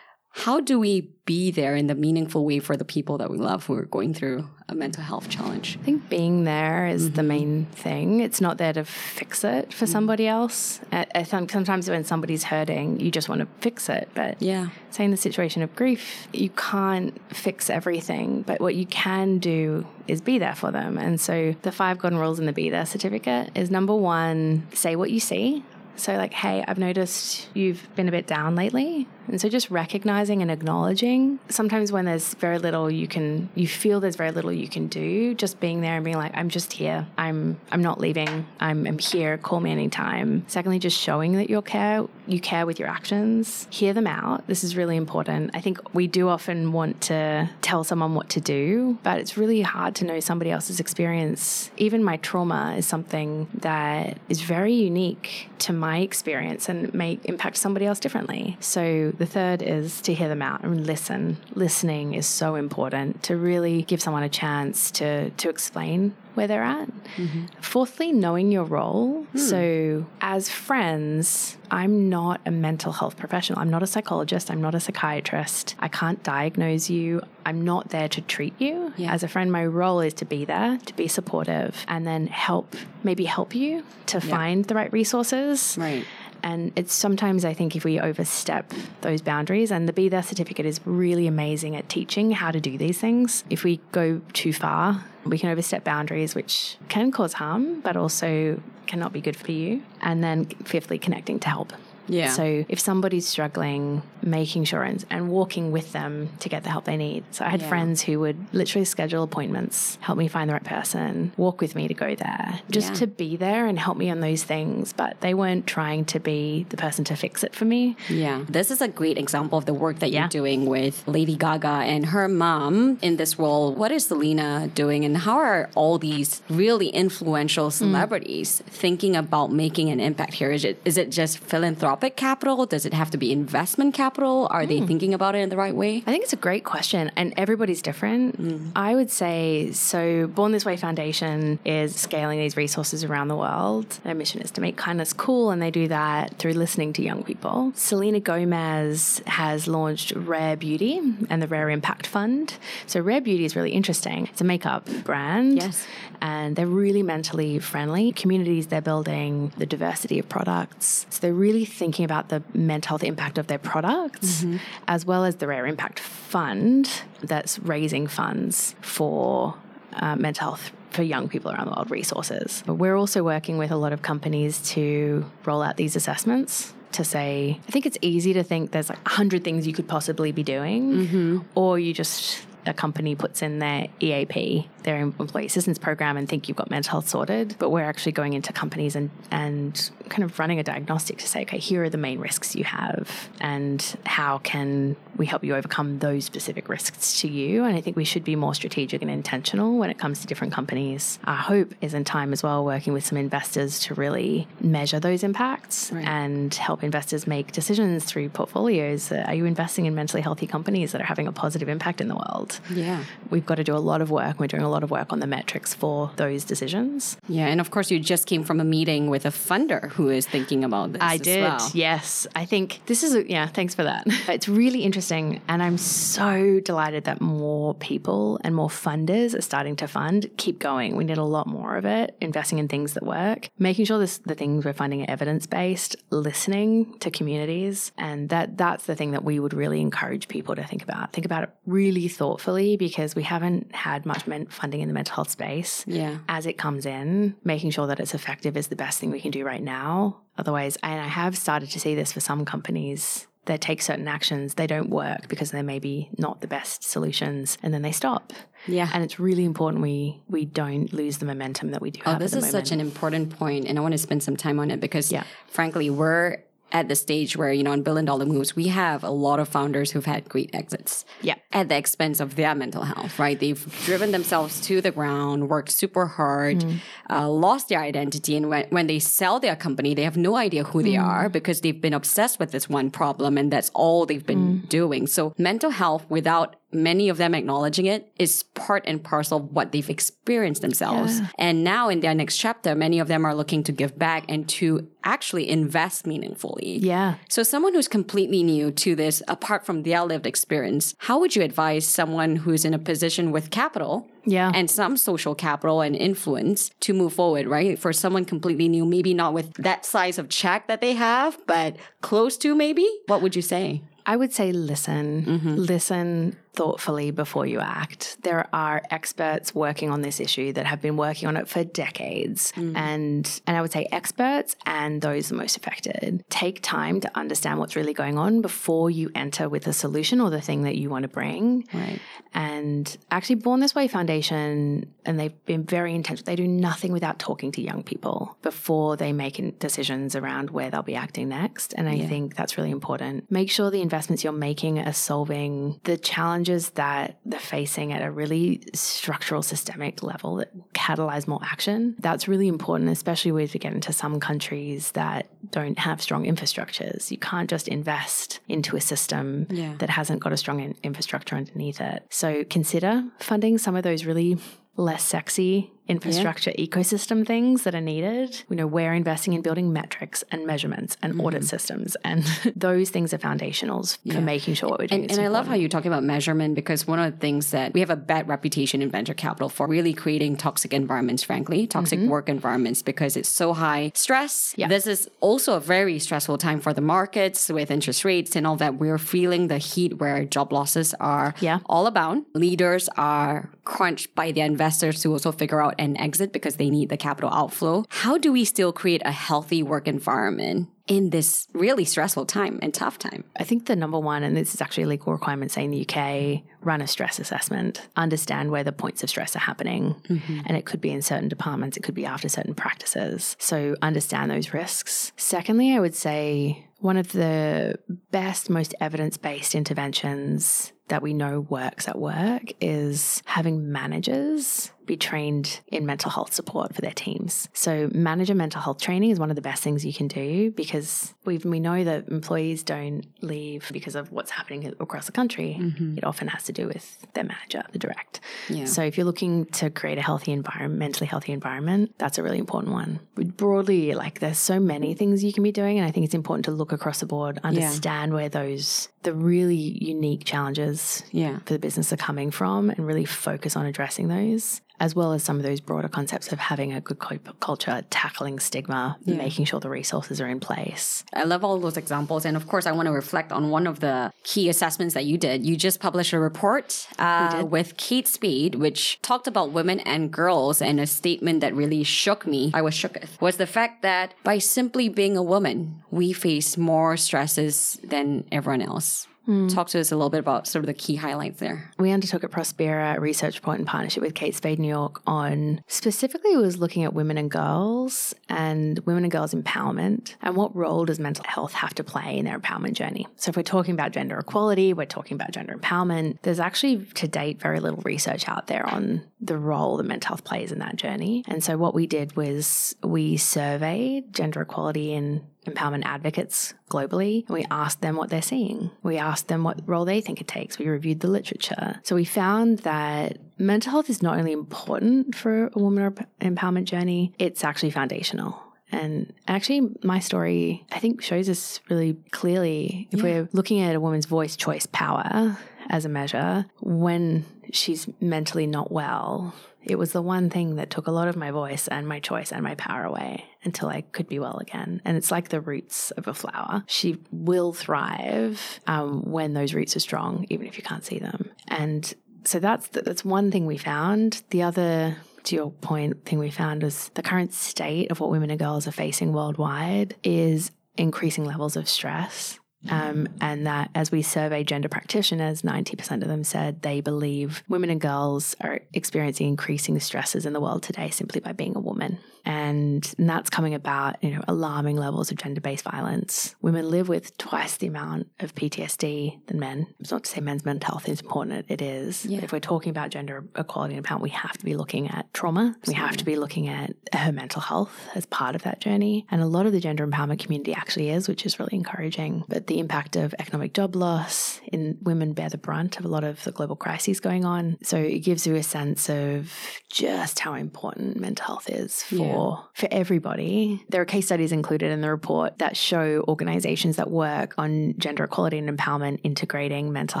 [0.38, 3.66] How do we be there in the meaningful way for the people that we love
[3.66, 5.76] who are going through a mental health challenge?
[5.82, 7.14] I think being there is mm-hmm.
[7.16, 8.20] the main thing.
[8.20, 9.92] It's not there to fix it for mm-hmm.
[9.92, 10.80] somebody else.
[10.92, 14.10] I, I, think sometimes when somebody's hurting, you just want to fix it.
[14.14, 18.42] But yeah, say in the situation of grief, you can't fix everything.
[18.42, 20.98] But what you can do is be there for them.
[20.98, 24.94] And so the five golden rules in the Be There certificate is number one, say
[24.94, 25.64] what you see.
[25.96, 29.08] So, like, hey, I've noticed you've been a bit down lately.
[29.28, 31.38] And so just recognizing and acknowledging.
[31.48, 35.34] Sometimes when there's very little you can you feel there's very little you can do,
[35.34, 37.06] just being there and being like, I'm just here.
[37.16, 38.46] I'm I'm not leaving.
[38.60, 39.38] I'm, I'm here.
[39.38, 40.44] Call me anytime.
[40.48, 43.66] Secondly, just showing that you care you care with your actions.
[43.70, 44.46] Hear them out.
[44.46, 45.50] This is really important.
[45.54, 49.62] I think we do often want to tell someone what to do, but it's really
[49.62, 51.70] hard to know somebody else's experience.
[51.76, 57.56] Even my trauma is something that is very unique to my experience and may impact
[57.56, 58.56] somebody else differently.
[58.60, 61.36] So the third is to hear them out and listen.
[61.54, 66.62] Listening is so important to really give someone a chance to, to explain where they're
[66.62, 66.88] at.
[67.16, 67.46] Mm-hmm.
[67.60, 69.24] Fourthly, knowing your role.
[69.32, 69.38] Hmm.
[69.38, 73.58] So, as friends, I'm not a mental health professional.
[73.58, 74.48] I'm not a psychologist.
[74.48, 75.74] I'm not a psychiatrist.
[75.80, 77.22] I can't diagnose you.
[77.44, 78.92] I'm not there to treat you.
[78.96, 79.12] Yeah.
[79.12, 82.76] As a friend, my role is to be there, to be supportive, and then help,
[83.02, 84.36] maybe help you to yeah.
[84.36, 85.76] find the right resources.
[85.76, 86.04] Right.
[86.42, 90.66] And it's sometimes I think if we overstep those boundaries, and the Be There certificate
[90.66, 93.44] is really amazing at teaching how to do these things.
[93.50, 98.60] If we go too far, we can overstep boundaries, which can cause harm, but also
[98.86, 99.82] cannot be good for you.
[100.00, 101.72] And then, fifthly, connecting to help.
[102.08, 102.30] Yeah.
[102.30, 106.84] So if somebody's struggling, making sure and, and walking with them to get the help
[106.84, 107.24] they need.
[107.30, 107.68] So I had yeah.
[107.68, 111.88] friends who would literally schedule appointments, help me find the right person, walk with me
[111.88, 112.94] to go there, just yeah.
[112.94, 114.92] to be there and help me on those things.
[114.92, 117.96] But they weren't trying to be the person to fix it for me.
[118.08, 118.44] Yeah.
[118.48, 120.22] This is a great example of the work that yeah.
[120.22, 123.72] you're doing with Lady Gaga and her mom in this role.
[123.74, 127.72] What is Selena doing and how are all these really influential mm.
[127.72, 128.70] celebrities mm.
[128.70, 130.50] thinking about making an impact here?
[130.50, 132.66] Is it, is it just philanthropic capital?
[132.66, 134.48] Does it have to be investment capital?
[134.50, 134.68] Are mm.
[134.68, 134.86] they hmm.
[134.86, 135.98] thinking about it in the right way?
[136.06, 138.40] I think it's a great question, and everybody's different.
[138.40, 138.72] Mm.
[138.76, 140.26] I would say so.
[140.28, 143.98] Born This Way Foundation is scaling these resources around the world.
[144.04, 147.24] Their mission is to make kindness cool, and they do that through listening to young
[147.24, 147.72] people.
[147.74, 152.54] Selena Gomez has launched Rare Beauty and the Rare Impact Fund.
[152.86, 154.28] So, Rare Beauty is really interesting.
[154.28, 155.56] It's a makeup brand.
[155.56, 155.86] Yes.
[156.20, 158.12] And they're really mentally friendly.
[158.12, 161.06] Communities they're building, the diversity of products.
[161.10, 164.56] So, they're really thinking about the mental health impact of their products, mm-hmm.
[164.86, 169.54] as well as the Rare Impact Fund that's raising funds for
[169.94, 172.62] uh, mental health for young people around the world resources.
[172.66, 177.04] But we're also working with a lot of companies to roll out these assessments to
[177.04, 180.42] say, I think it's easy to think there's like 100 things you could possibly be
[180.42, 181.38] doing, mm-hmm.
[181.54, 186.48] or you just a company puts in their EAP, their employee assistance program, and think
[186.48, 187.56] you've got mental health sorted.
[187.58, 191.42] But we're actually going into companies and, and kind of running a diagnostic to say,
[191.42, 195.98] okay, here are the main risks you have, and how can we help you overcome
[195.98, 197.64] those specific risks to you?
[197.64, 200.52] And I think we should be more strategic and intentional when it comes to different
[200.52, 201.18] companies.
[201.24, 205.22] Our hope is in time as well, working with some investors to really measure those
[205.24, 206.06] impacts right.
[206.06, 209.10] and help investors make decisions through portfolios.
[209.10, 212.14] Are you investing in mentally healthy companies that are having a positive impact in the
[212.14, 212.57] world?
[212.70, 213.04] Yeah.
[213.30, 214.38] We've got to do a lot of work.
[214.38, 217.16] We're doing a lot of work on the metrics for those decisions.
[217.28, 217.46] Yeah.
[217.46, 220.64] And of course, you just came from a meeting with a funder who is thinking
[220.64, 221.02] about this.
[221.02, 221.42] I did.
[221.42, 221.70] Well.
[221.74, 222.26] Yes.
[222.34, 224.06] I think this is, a, yeah, thanks for that.
[224.38, 225.40] It's really interesting.
[225.48, 230.30] And I'm so delighted that more people and more funders are starting to fund.
[230.36, 230.96] Keep going.
[230.96, 234.18] We need a lot more of it, investing in things that work, making sure this,
[234.18, 237.90] the things we're finding are evidence based, listening to communities.
[237.96, 241.12] And that that's the thing that we would really encourage people to think about.
[241.12, 242.37] Think about it really thoughtfully
[242.78, 245.84] because we haven't had much funding in the mental health space.
[245.86, 246.18] Yeah.
[246.28, 249.30] As it comes in, making sure that it's effective is the best thing we can
[249.30, 250.20] do right now.
[250.36, 254.54] Otherwise, and I have started to see this for some companies that take certain actions,
[254.54, 258.32] they don't work because they're maybe not the best solutions and then they stop.
[258.66, 258.88] Yeah.
[258.92, 262.20] And it's really important we we don't lose the momentum that we do oh, have.
[262.20, 262.52] this is moment.
[262.52, 265.24] such an important point and I want to spend some time on it because yeah.
[265.48, 266.36] frankly we're
[266.72, 269.48] at the stage where, you know, on billion dollar moves, we have a lot of
[269.48, 271.04] founders who've had great exits.
[271.22, 271.36] Yeah.
[271.52, 273.38] At the expense of their mental health, right?
[273.38, 276.78] They've driven themselves to the ground, worked super hard, mm.
[277.08, 278.36] uh, lost their identity.
[278.36, 281.02] And when, when they sell their company, they have no idea who they mm.
[281.02, 284.68] are because they've been obsessed with this one problem and that's all they've been mm.
[284.68, 285.06] doing.
[285.06, 289.72] So mental health without many of them acknowledging it is part and parcel of what
[289.72, 291.20] they've experienced themselves.
[291.20, 291.26] Yeah.
[291.38, 294.48] And now in their next chapter, many of them are looking to give back and
[294.50, 296.78] to actually invest meaningfully.
[296.78, 297.14] Yeah.
[297.28, 301.42] So someone who's completely new to this, apart from their lived experience, how would you
[301.42, 304.52] advise someone who's in a position with capital yeah.
[304.54, 307.78] and some social capital and influence to move forward, right?
[307.78, 311.76] For someone completely new, maybe not with that size of check that they have, but
[312.02, 313.82] close to maybe, what would you say?
[314.04, 315.24] I would say listen.
[315.24, 315.54] Mm-hmm.
[315.54, 318.18] Listen thoughtfully before you act.
[318.22, 322.52] There are experts working on this issue that have been working on it for decades.
[322.56, 322.76] Mm.
[322.76, 327.76] And and I would say experts and those most affected take time to understand what's
[327.76, 331.04] really going on before you enter with a solution or the thing that you want
[331.04, 331.66] to bring.
[331.72, 332.00] Right.
[332.34, 336.26] And actually Born This Way Foundation and they've been very intentional.
[336.26, 340.82] They do nothing without talking to young people before they make decisions around where they'll
[340.82, 341.72] be acting next.
[341.74, 342.08] And I yeah.
[342.08, 343.30] think that's really important.
[343.30, 348.02] Make sure the investments you're making are solving the challenges challenges that they're facing at
[348.02, 351.96] a really structural, systemic level that catalyze more action.
[351.98, 357.10] That's really important, especially when we get into some countries that don't have strong infrastructures.
[357.10, 359.74] You can't just invest into a system yeah.
[359.78, 362.04] that hasn't got a strong in- infrastructure underneath it.
[362.10, 364.38] So consider funding some of those really
[364.76, 366.66] less sexy infrastructure yeah.
[366.66, 368.42] ecosystem things that are needed.
[368.48, 371.22] You know, we're investing in building metrics and measurements and mm-hmm.
[371.22, 372.24] audit systems, and
[372.56, 374.14] those things are foundationals yeah.
[374.14, 375.02] for making sure what we're doing.
[375.02, 377.72] And, and I love how you talk about measurement because one of the things that
[377.72, 381.98] we have a bad reputation in venture capital for really creating toxic environments, frankly, toxic
[381.98, 382.08] mm-hmm.
[382.08, 384.54] work environments because it's so high stress.
[384.56, 384.68] Yeah.
[384.68, 388.56] This is also a very stressful time for the markets with interest rates and all
[388.56, 388.74] that.
[388.76, 391.60] We're feeling the heat where job losses are yeah.
[391.66, 392.18] all about.
[392.34, 396.88] Leaders are crunched by the investors to also figure out and exit because they need
[396.88, 397.84] the capital outflow.
[397.88, 402.72] How do we still create a healthy work environment in this really stressful time and
[402.74, 403.24] tough time?
[403.38, 405.86] I think the number one, and this is actually a legal requirement, say in the
[405.86, 409.94] UK, run a stress assessment, understand where the points of stress are happening.
[410.08, 410.40] Mm-hmm.
[410.46, 413.36] And it could be in certain departments, it could be after certain practices.
[413.38, 415.12] So understand those risks.
[415.16, 417.78] Secondly, I would say one of the
[418.10, 424.96] best, most evidence based interventions that we know works at work is having managers be
[424.96, 427.48] trained in mental health support for their teams.
[427.52, 431.14] So, manager mental health training is one of the best things you can do because
[431.24, 435.56] we we know that employees don't leave because of what's happening across the country.
[435.60, 435.98] Mm-hmm.
[435.98, 438.20] It often has to do with their manager, the direct.
[438.48, 438.64] Yeah.
[438.64, 442.38] So, if you're looking to create a healthy environment, mentally healthy environment, that's a really
[442.38, 442.98] important one.
[443.14, 446.46] Broadly, like there's so many things you can be doing, and I think it's important
[446.46, 448.16] to look across the board, understand yeah.
[448.16, 451.38] where those the really unique challenges yeah.
[451.44, 455.22] for the business are coming from, and really focus on addressing those as well as
[455.22, 456.98] some of those broader concepts of having a good
[457.40, 459.16] culture, tackling stigma, yeah.
[459.16, 461.04] making sure the resources are in place.
[461.12, 462.24] I love all those examples.
[462.24, 465.18] And of course, I want to reflect on one of the key assessments that you
[465.18, 465.44] did.
[465.44, 470.62] You just published a report uh, with Kate Spade, which talked about women and girls,
[470.62, 472.50] and a statement that really shook me.
[472.54, 476.96] I was shooketh was the fact that by simply being a woman, we face more
[476.96, 479.06] stresses than everyone else.
[479.28, 479.52] Mm.
[479.52, 481.70] Talk to us a little bit about sort of the key highlights there.
[481.78, 485.62] We undertook at Prospira a research point in partnership with Kate Spade New York on
[485.68, 490.86] specifically was looking at women and girls and women and girls empowerment and what role
[490.86, 493.06] does mental health have to play in their empowerment journey.
[493.16, 496.18] So if we're talking about gender equality, we're talking about gender empowerment.
[496.22, 500.24] There's actually to date very little research out there on the role that mental health
[500.24, 501.24] plays in that journey.
[501.28, 507.34] And so what we did was we surveyed gender equality in empowerment advocates globally and
[507.34, 508.70] we asked them what they're seeing.
[508.82, 510.58] We asked them what role they think it takes.
[510.58, 511.80] We reviewed the literature.
[511.82, 517.12] So we found that mental health is not only important for a woman empowerment journey,
[517.18, 518.40] it's actually foundational.
[518.70, 523.04] And actually, my story, I think, shows us really clearly if yeah.
[523.04, 525.38] we're looking at a woman's voice, choice, power
[525.68, 530.86] as a measure, when she's mentally not well, it was the one thing that took
[530.86, 534.08] a lot of my voice and my choice and my power away until I could
[534.08, 534.80] be well again.
[534.84, 536.64] And it's like the roots of a flower.
[536.66, 541.30] She will thrive um, when those roots are strong, even if you can't see them.
[541.48, 541.92] And
[542.24, 544.22] so that's the, that's one thing we found.
[544.30, 548.30] The other to your point thing we found was the current state of what women
[548.30, 552.37] and girls are facing worldwide is increasing levels of stress
[552.70, 557.70] um, and that as we survey gender practitioners, 90% of them said they believe women
[557.70, 561.98] and girls are experiencing increasing stresses in the world today simply by being a woman.
[562.24, 566.36] And, that's coming about, you know, alarming levels of gender-based violence.
[566.42, 569.66] Women live with twice the amount of PTSD than men.
[569.80, 572.04] It's not to say men's mental health is important, it is.
[572.04, 572.18] Yeah.
[572.18, 575.12] But if we're talking about gender equality and empowerment, we have to be looking at
[575.14, 575.56] trauma.
[575.66, 579.06] We have to be looking at her mental health as part of that journey.
[579.10, 582.24] And a lot of the gender empowerment community actually is, which is really encouraging.
[582.28, 586.02] But the impact of economic job loss in women bear the brunt of a lot
[586.02, 587.56] of the global crises going on.
[587.62, 589.32] So it gives you a sense of
[589.70, 592.36] just how important mental health is for yeah.
[592.54, 593.64] for everybody.
[593.68, 598.04] There are case studies included in the report that show organizations that work on gender
[598.04, 600.00] equality and empowerment integrating mental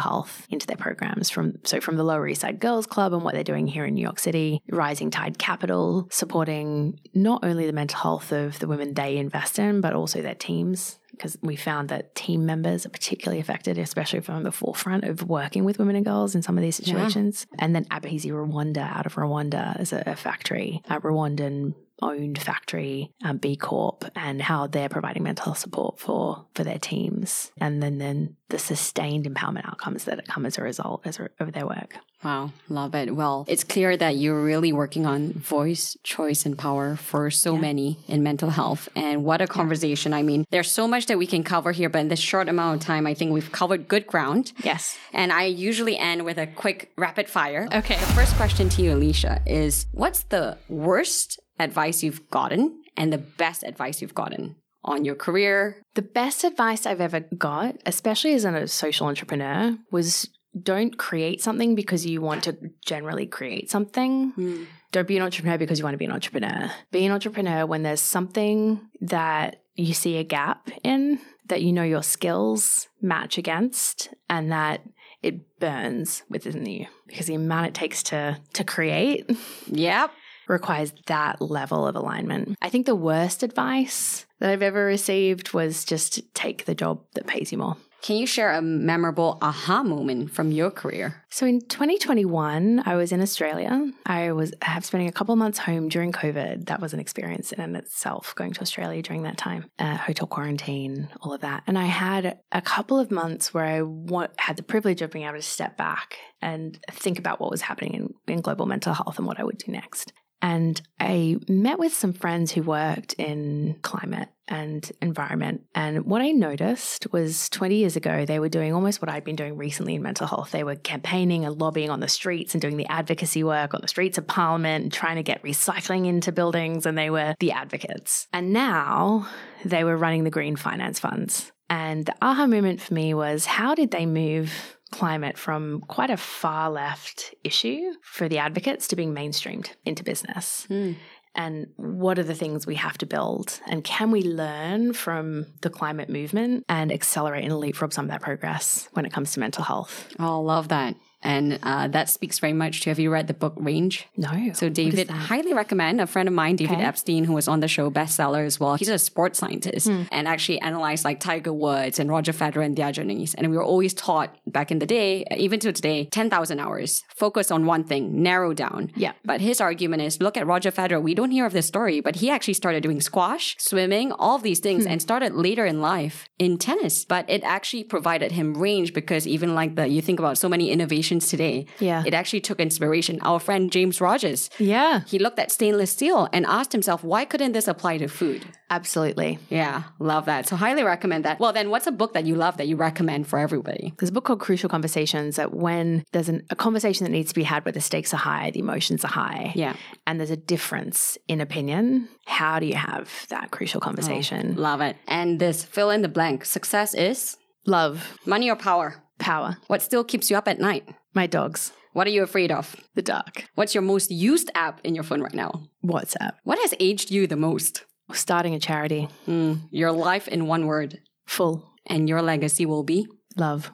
[0.00, 3.34] health into their programs from so from the Lower East Side Girls Club and what
[3.34, 8.00] they're doing here in New York City, Rising Tide Capital supporting not only the mental
[8.00, 12.14] health of the women they invest in but also their teams because we found that
[12.14, 16.34] team members are particularly affected, especially from the forefront of working with women and girls
[16.34, 17.46] in some of these situations.
[17.52, 17.64] Yeah.
[17.64, 23.38] And then Abahizi Rwanda out of Rwanda is a, factory, a Rwandan owned factory, um,
[23.38, 27.98] B Corp, and how they're providing mental health support for for their teams, and then
[27.98, 31.96] then the sustained empowerment outcomes that come as a result as a, of their work.
[32.24, 33.14] Wow, love it.
[33.14, 37.60] Well, it's clear that you're really working on voice, choice, and power for so yeah.
[37.60, 38.88] many in mental health.
[38.96, 40.12] And what a conversation.
[40.12, 40.18] Yeah.
[40.18, 42.80] I mean, there's so much that we can cover here, but in this short amount
[42.80, 44.52] of time, I think we've covered good ground.
[44.64, 44.98] Yes.
[45.12, 47.68] And I usually end with a quick rapid fire.
[47.72, 47.96] Okay.
[47.96, 53.18] The first question to you, Elisha, is what's the worst advice you've gotten and the
[53.18, 55.82] best advice you've gotten on your career?
[55.94, 60.28] The best advice I've ever got, especially as a social entrepreneur, was
[60.60, 64.32] don't create something because you want to generally create something.
[64.32, 64.66] Mm.
[64.92, 66.70] Don't be an entrepreneur because you want to be an entrepreneur.
[66.90, 71.82] Be an entrepreneur when there's something that you see a gap in that you know
[71.82, 74.82] your skills match against and that
[75.22, 79.30] it burns within you because the amount it takes to to create.
[79.66, 80.10] Yep
[80.48, 82.56] requires that level of alignment.
[82.60, 87.26] I think the worst advice that I've ever received was just take the job that
[87.26, 87.76] pays you more.
[88.00, 91.24] Can you share a memorable aha moment from your career?
[91.30, 93.90] So in 2021, I was in Australia.
[94.06, 96.66] I was have spending a couple months home during COVID.
[96.66, 101.08] That was an experience in itself, going to Australia during that time, uh, hotel quarantine,
[101.20, 101.64] all of that.
[101.66, 105.36] And I had a couple of months where I had the privilege of being able
[105.36, 109.26] to step back and think about what was happening in, in global mental health and
[109.26, 110.12] what I would do next.
[110.40, 115.64] And I met with some friends who worked in climate and environment.
[115.74, 119.36] And what I noticed was 20 years ago, they were doing almost what I'd been
[119.36, 120.50] doing recently in mental health.
[120.50, 123.88] They were campaigning and lobbying on the streets and doing the advocacy work on the
[123.88, 126.86] streets of Parliament and trying to get recycling into buildings.
[126.86, 128.26] And they were the advocates.
[128.32, 129.28] And now
[129.64, 131.52] they were running the green finance funds.
[131.70, 136.16] And the aha moment for me was how did they move climate from quite a
[136.16, 140.66] far left issue for the advocates to being mainstreamed into business.
[140.70, 140.96] Mm.
[141.34, 143.60] And what are the things we have to build?
[143.66, 148.22] And can we learn from the climate movement and accelerate and leapfrog some of that
[148.22, 150.08] progress when it comes to mental health?
[150.18, 150.96] Oh, love that.
[151.22, 154.06] And uh, that speaks very much to have you read the book Range?
[154.16, 154.52] No.
[154.52, 156.00] So, David, highly recommend.
[156.00, 156.84] A friend of mine, David okay.
[156.84, 158.76] Epstein, who was on the show, bestseller as well.
[158.76, 160.02] He's a sports scientist hmm.
[160.12, 163.34] and actually analyzed like Tiger Woods and Roger Federer and their journeys.
[163.34, 167.50] And we were always taught back in the day, even to today, 10,000 hours, focus
[167.50, 168.92] on one thing, narrow down.
[168.94, 169.12] Yeah.
[169.24, 171.02] But his argument is look at Roger Federer.
[171.02, 174.42] We don't hear of this story, but he actually started doing squash, swimming, all of
[174.42, 174.92] these things, hmm.
[174.92, 177.04] and started later in life in tennis.
[177.04, 180.70] But it actually provided him range because even like the, you think about so many
[180.70, 181.66] innovations today.
[181.80, 182.04] Yeah yeah.
[182.06, 183.18] It actually took inspiration.
[183.22, 184.50] Our friend James Rogers.
[184.58, 185.00] Yeah.
[185.06, 188.44] He looked at stainless steel and asked himself, why couldn't this apply to food?
[188.70, 189.38] Absolutely.
[189.48, 190.46] Yeah, love that.
[190.46, 191.40] So highly recommend that.
[191.40, 193.94] Well, then what's a book that you love that you recommend for everybody?
[193.98, 197.34] There's a book called Crucial Conversations that when there's an, a conversation that needs to
[197.34, 199.52] be had where the stakes are high, the emotions are high.
[199.54, 199.74] Yeah.
[200.06, 202.08] And there's a difference in opinion.
[202.26, 204.54] How do you have that crucial oh, conversation?
[204.58, 204.96] Oh, love it.
[205.06, 206.44] And this fill in the blank.
[206.44, 208.18] Success is love.
[208.26, 209.02] Money or power?
[209.18, 209.56] Power.
[209.66, 210.86] What still keeps you up at night?
[211.14, 211.72] My dogs.
[211.92, 212.76] What are you afraid of?
[212.94, 213.48] The dark.
[213.54, 215.68] What's your most used app in your phone right now?
[215.84, 216.32] WhatsApp.
[216.44, 217.84] What has aged you the most?
[218.12, 219.08] Starting a charity.
[219.26, 221.00] Mm, your life in one word.
[221.26, 221.68] Full.
[221.86, 223.06] And your legacy will be?
[223.36, 223.72] Love.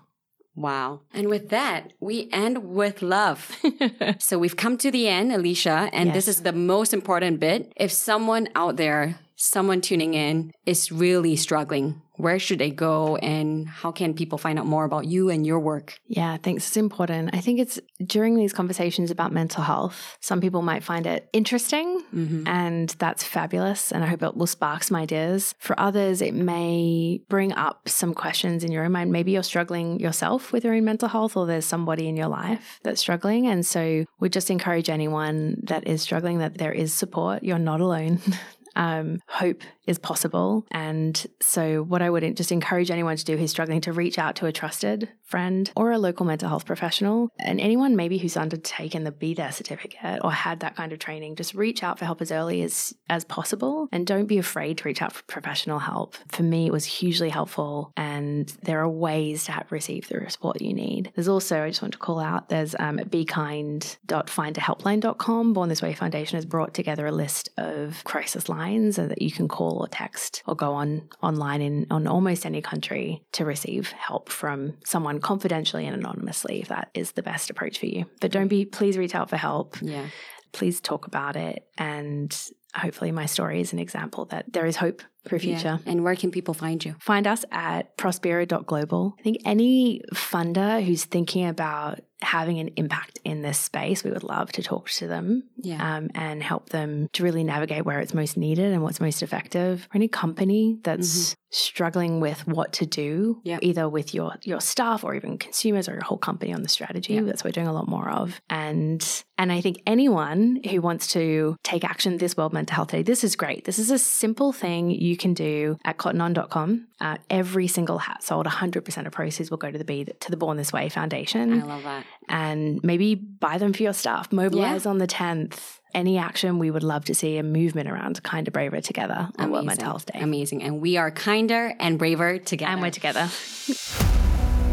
[0.56, 1.02] Wow.
[1.12, 3.50] And with that, we end with love.
[4.18, 6.14] so we've come to the end, Elisha, and yes.
[6.14, 7.72] this is the most important bit.
[7.76, 13.68] If someone out there, someone tuning in, is really struggling where should they go and
[13.68, 15.98] how can people find out more about you and your work?
[16.06, 16.66] Yeah, thanks.
[16.68, 17.30] It's important.
[17.32, 22.02] I think it's during these conversations about mental health, some people might find it interesting
[22.14, 22.46] mm-hmm.
[22.46, 23.90] and that's fabulous.
[23.90, 25.54] And I hope it will spark some ideas.
[25.58, 29.10] For others, it may bring up some questions in your own mind.
[29.10, 32.80] Maybe you're struggling yourself with your own mental health or there's somebody in your life
[32.84, 33.46] that's struggling.
[33.46, 37.42] And so we just encourage anyone that is struggling that there is support.
[37.42, 38.20] You're not alone.
[38.76, 40.66] um, hope is possible.
[40.70, 44.36] And so, what I would just encourage anyone to do who's struggling to reach out
[44.36, 49.04] to a trusted friend or a local mental health professional, and anyone maybe who's undertaken
[49.04, 52.22] the Be There certificate or had that kind of training, just reach out for help
[52.22, 56.16] as early as as possible, and don't be afraid to reach out for professional help.
[56.28, 60.60] For me, it was hugely helpful, and there are ways to have, receive the support
[60.60, 61.12] you need.
[61.14, 65.52] There's also, I just want to call out, there's um, bekind.findahelpline.com.
[65.52, 69.48] Born This Way Foundation has brought together a list of crisis lines that you can
[69.48, 74.28] call or text or go on online in on almost any country to receive help
[74.28, 78.04] from someone confidentially and anonymously if that is the best approach for you.
[78.20, 79.76] But don't be please reach out for help.
[79.80, 80.06] Yeah.
[80.52, 82.36] Please talk about it and
[82.74, 85.80] hopefully my story is an example that there is hope for future.
[85.84, 85.90] Yeah.
[85.90, 86.96] And where can people find you?
[87.00, 89.14] Find us at prospira.global.
[89.18, 94.22] I think any funder who's thinking about having an impact in this space, we would
[94.22, 95.96] love to talk to them yeah.
[95.96, 99.86] um, and help them to really navigate where it's most needed and what's most effective.
[99.90, 101.34] For any company that's mm-hmm.
[101.50, 103.58] struggling with what to do, yeah.
[103.62, 107.14] either with your your staff or even consumers or your whole company on the strategy,
[107.14, 107.22] yeah.
[107.22, 108.40] that's what we're doing a lot more of.
[108.48, 113.02] And and I think anyone who wants to take action this World Mental Health Day,
[113.02, 113.66] this is great.
[113.66, 116.86] This is a simple thing you can do at cottonon.com.
[116.98, 120.36] Uh, every single hat sold, 100% of proceeds will go to the Be to the
[120.38, 121.60] Born This Way Foundation.
[121.60, 124.32] I love that and maybe buy them for your staff.
[124.32, 124.90] Mobilize yeah.
[124.90, 125.80] on the 10th.
[125.92, 129.66] Any action, we would love to see a movement around kinder, braver together on World
[129.66, 130.20] Mental Health Day.
[130.20, 130.62] Amazing.
[130.62, 132.72] And we are kinder and braver together.
[132.72, 133.28] And we're together.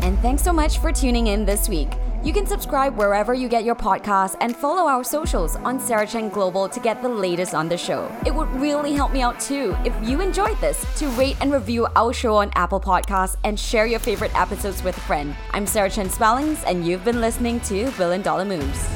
[0.01, 1.89] and thanks so much for tuning in this week.
[2.23, 6.29] You can subscribe wherever you get your podcasts and follow our socials on Sarah Chen
[6.29, 8.15] Global to get the latest on the show.
[8.27, 11.87] It would really help me out too if you enjoyed this to rate and review
[11.95, 15.35] our show on Apple Podcasts and share your favorite episodes with a friend.
[15.49, 18.87] I'm Sarah Chen Spellings, and you've been listening to Billion Dollar Moves.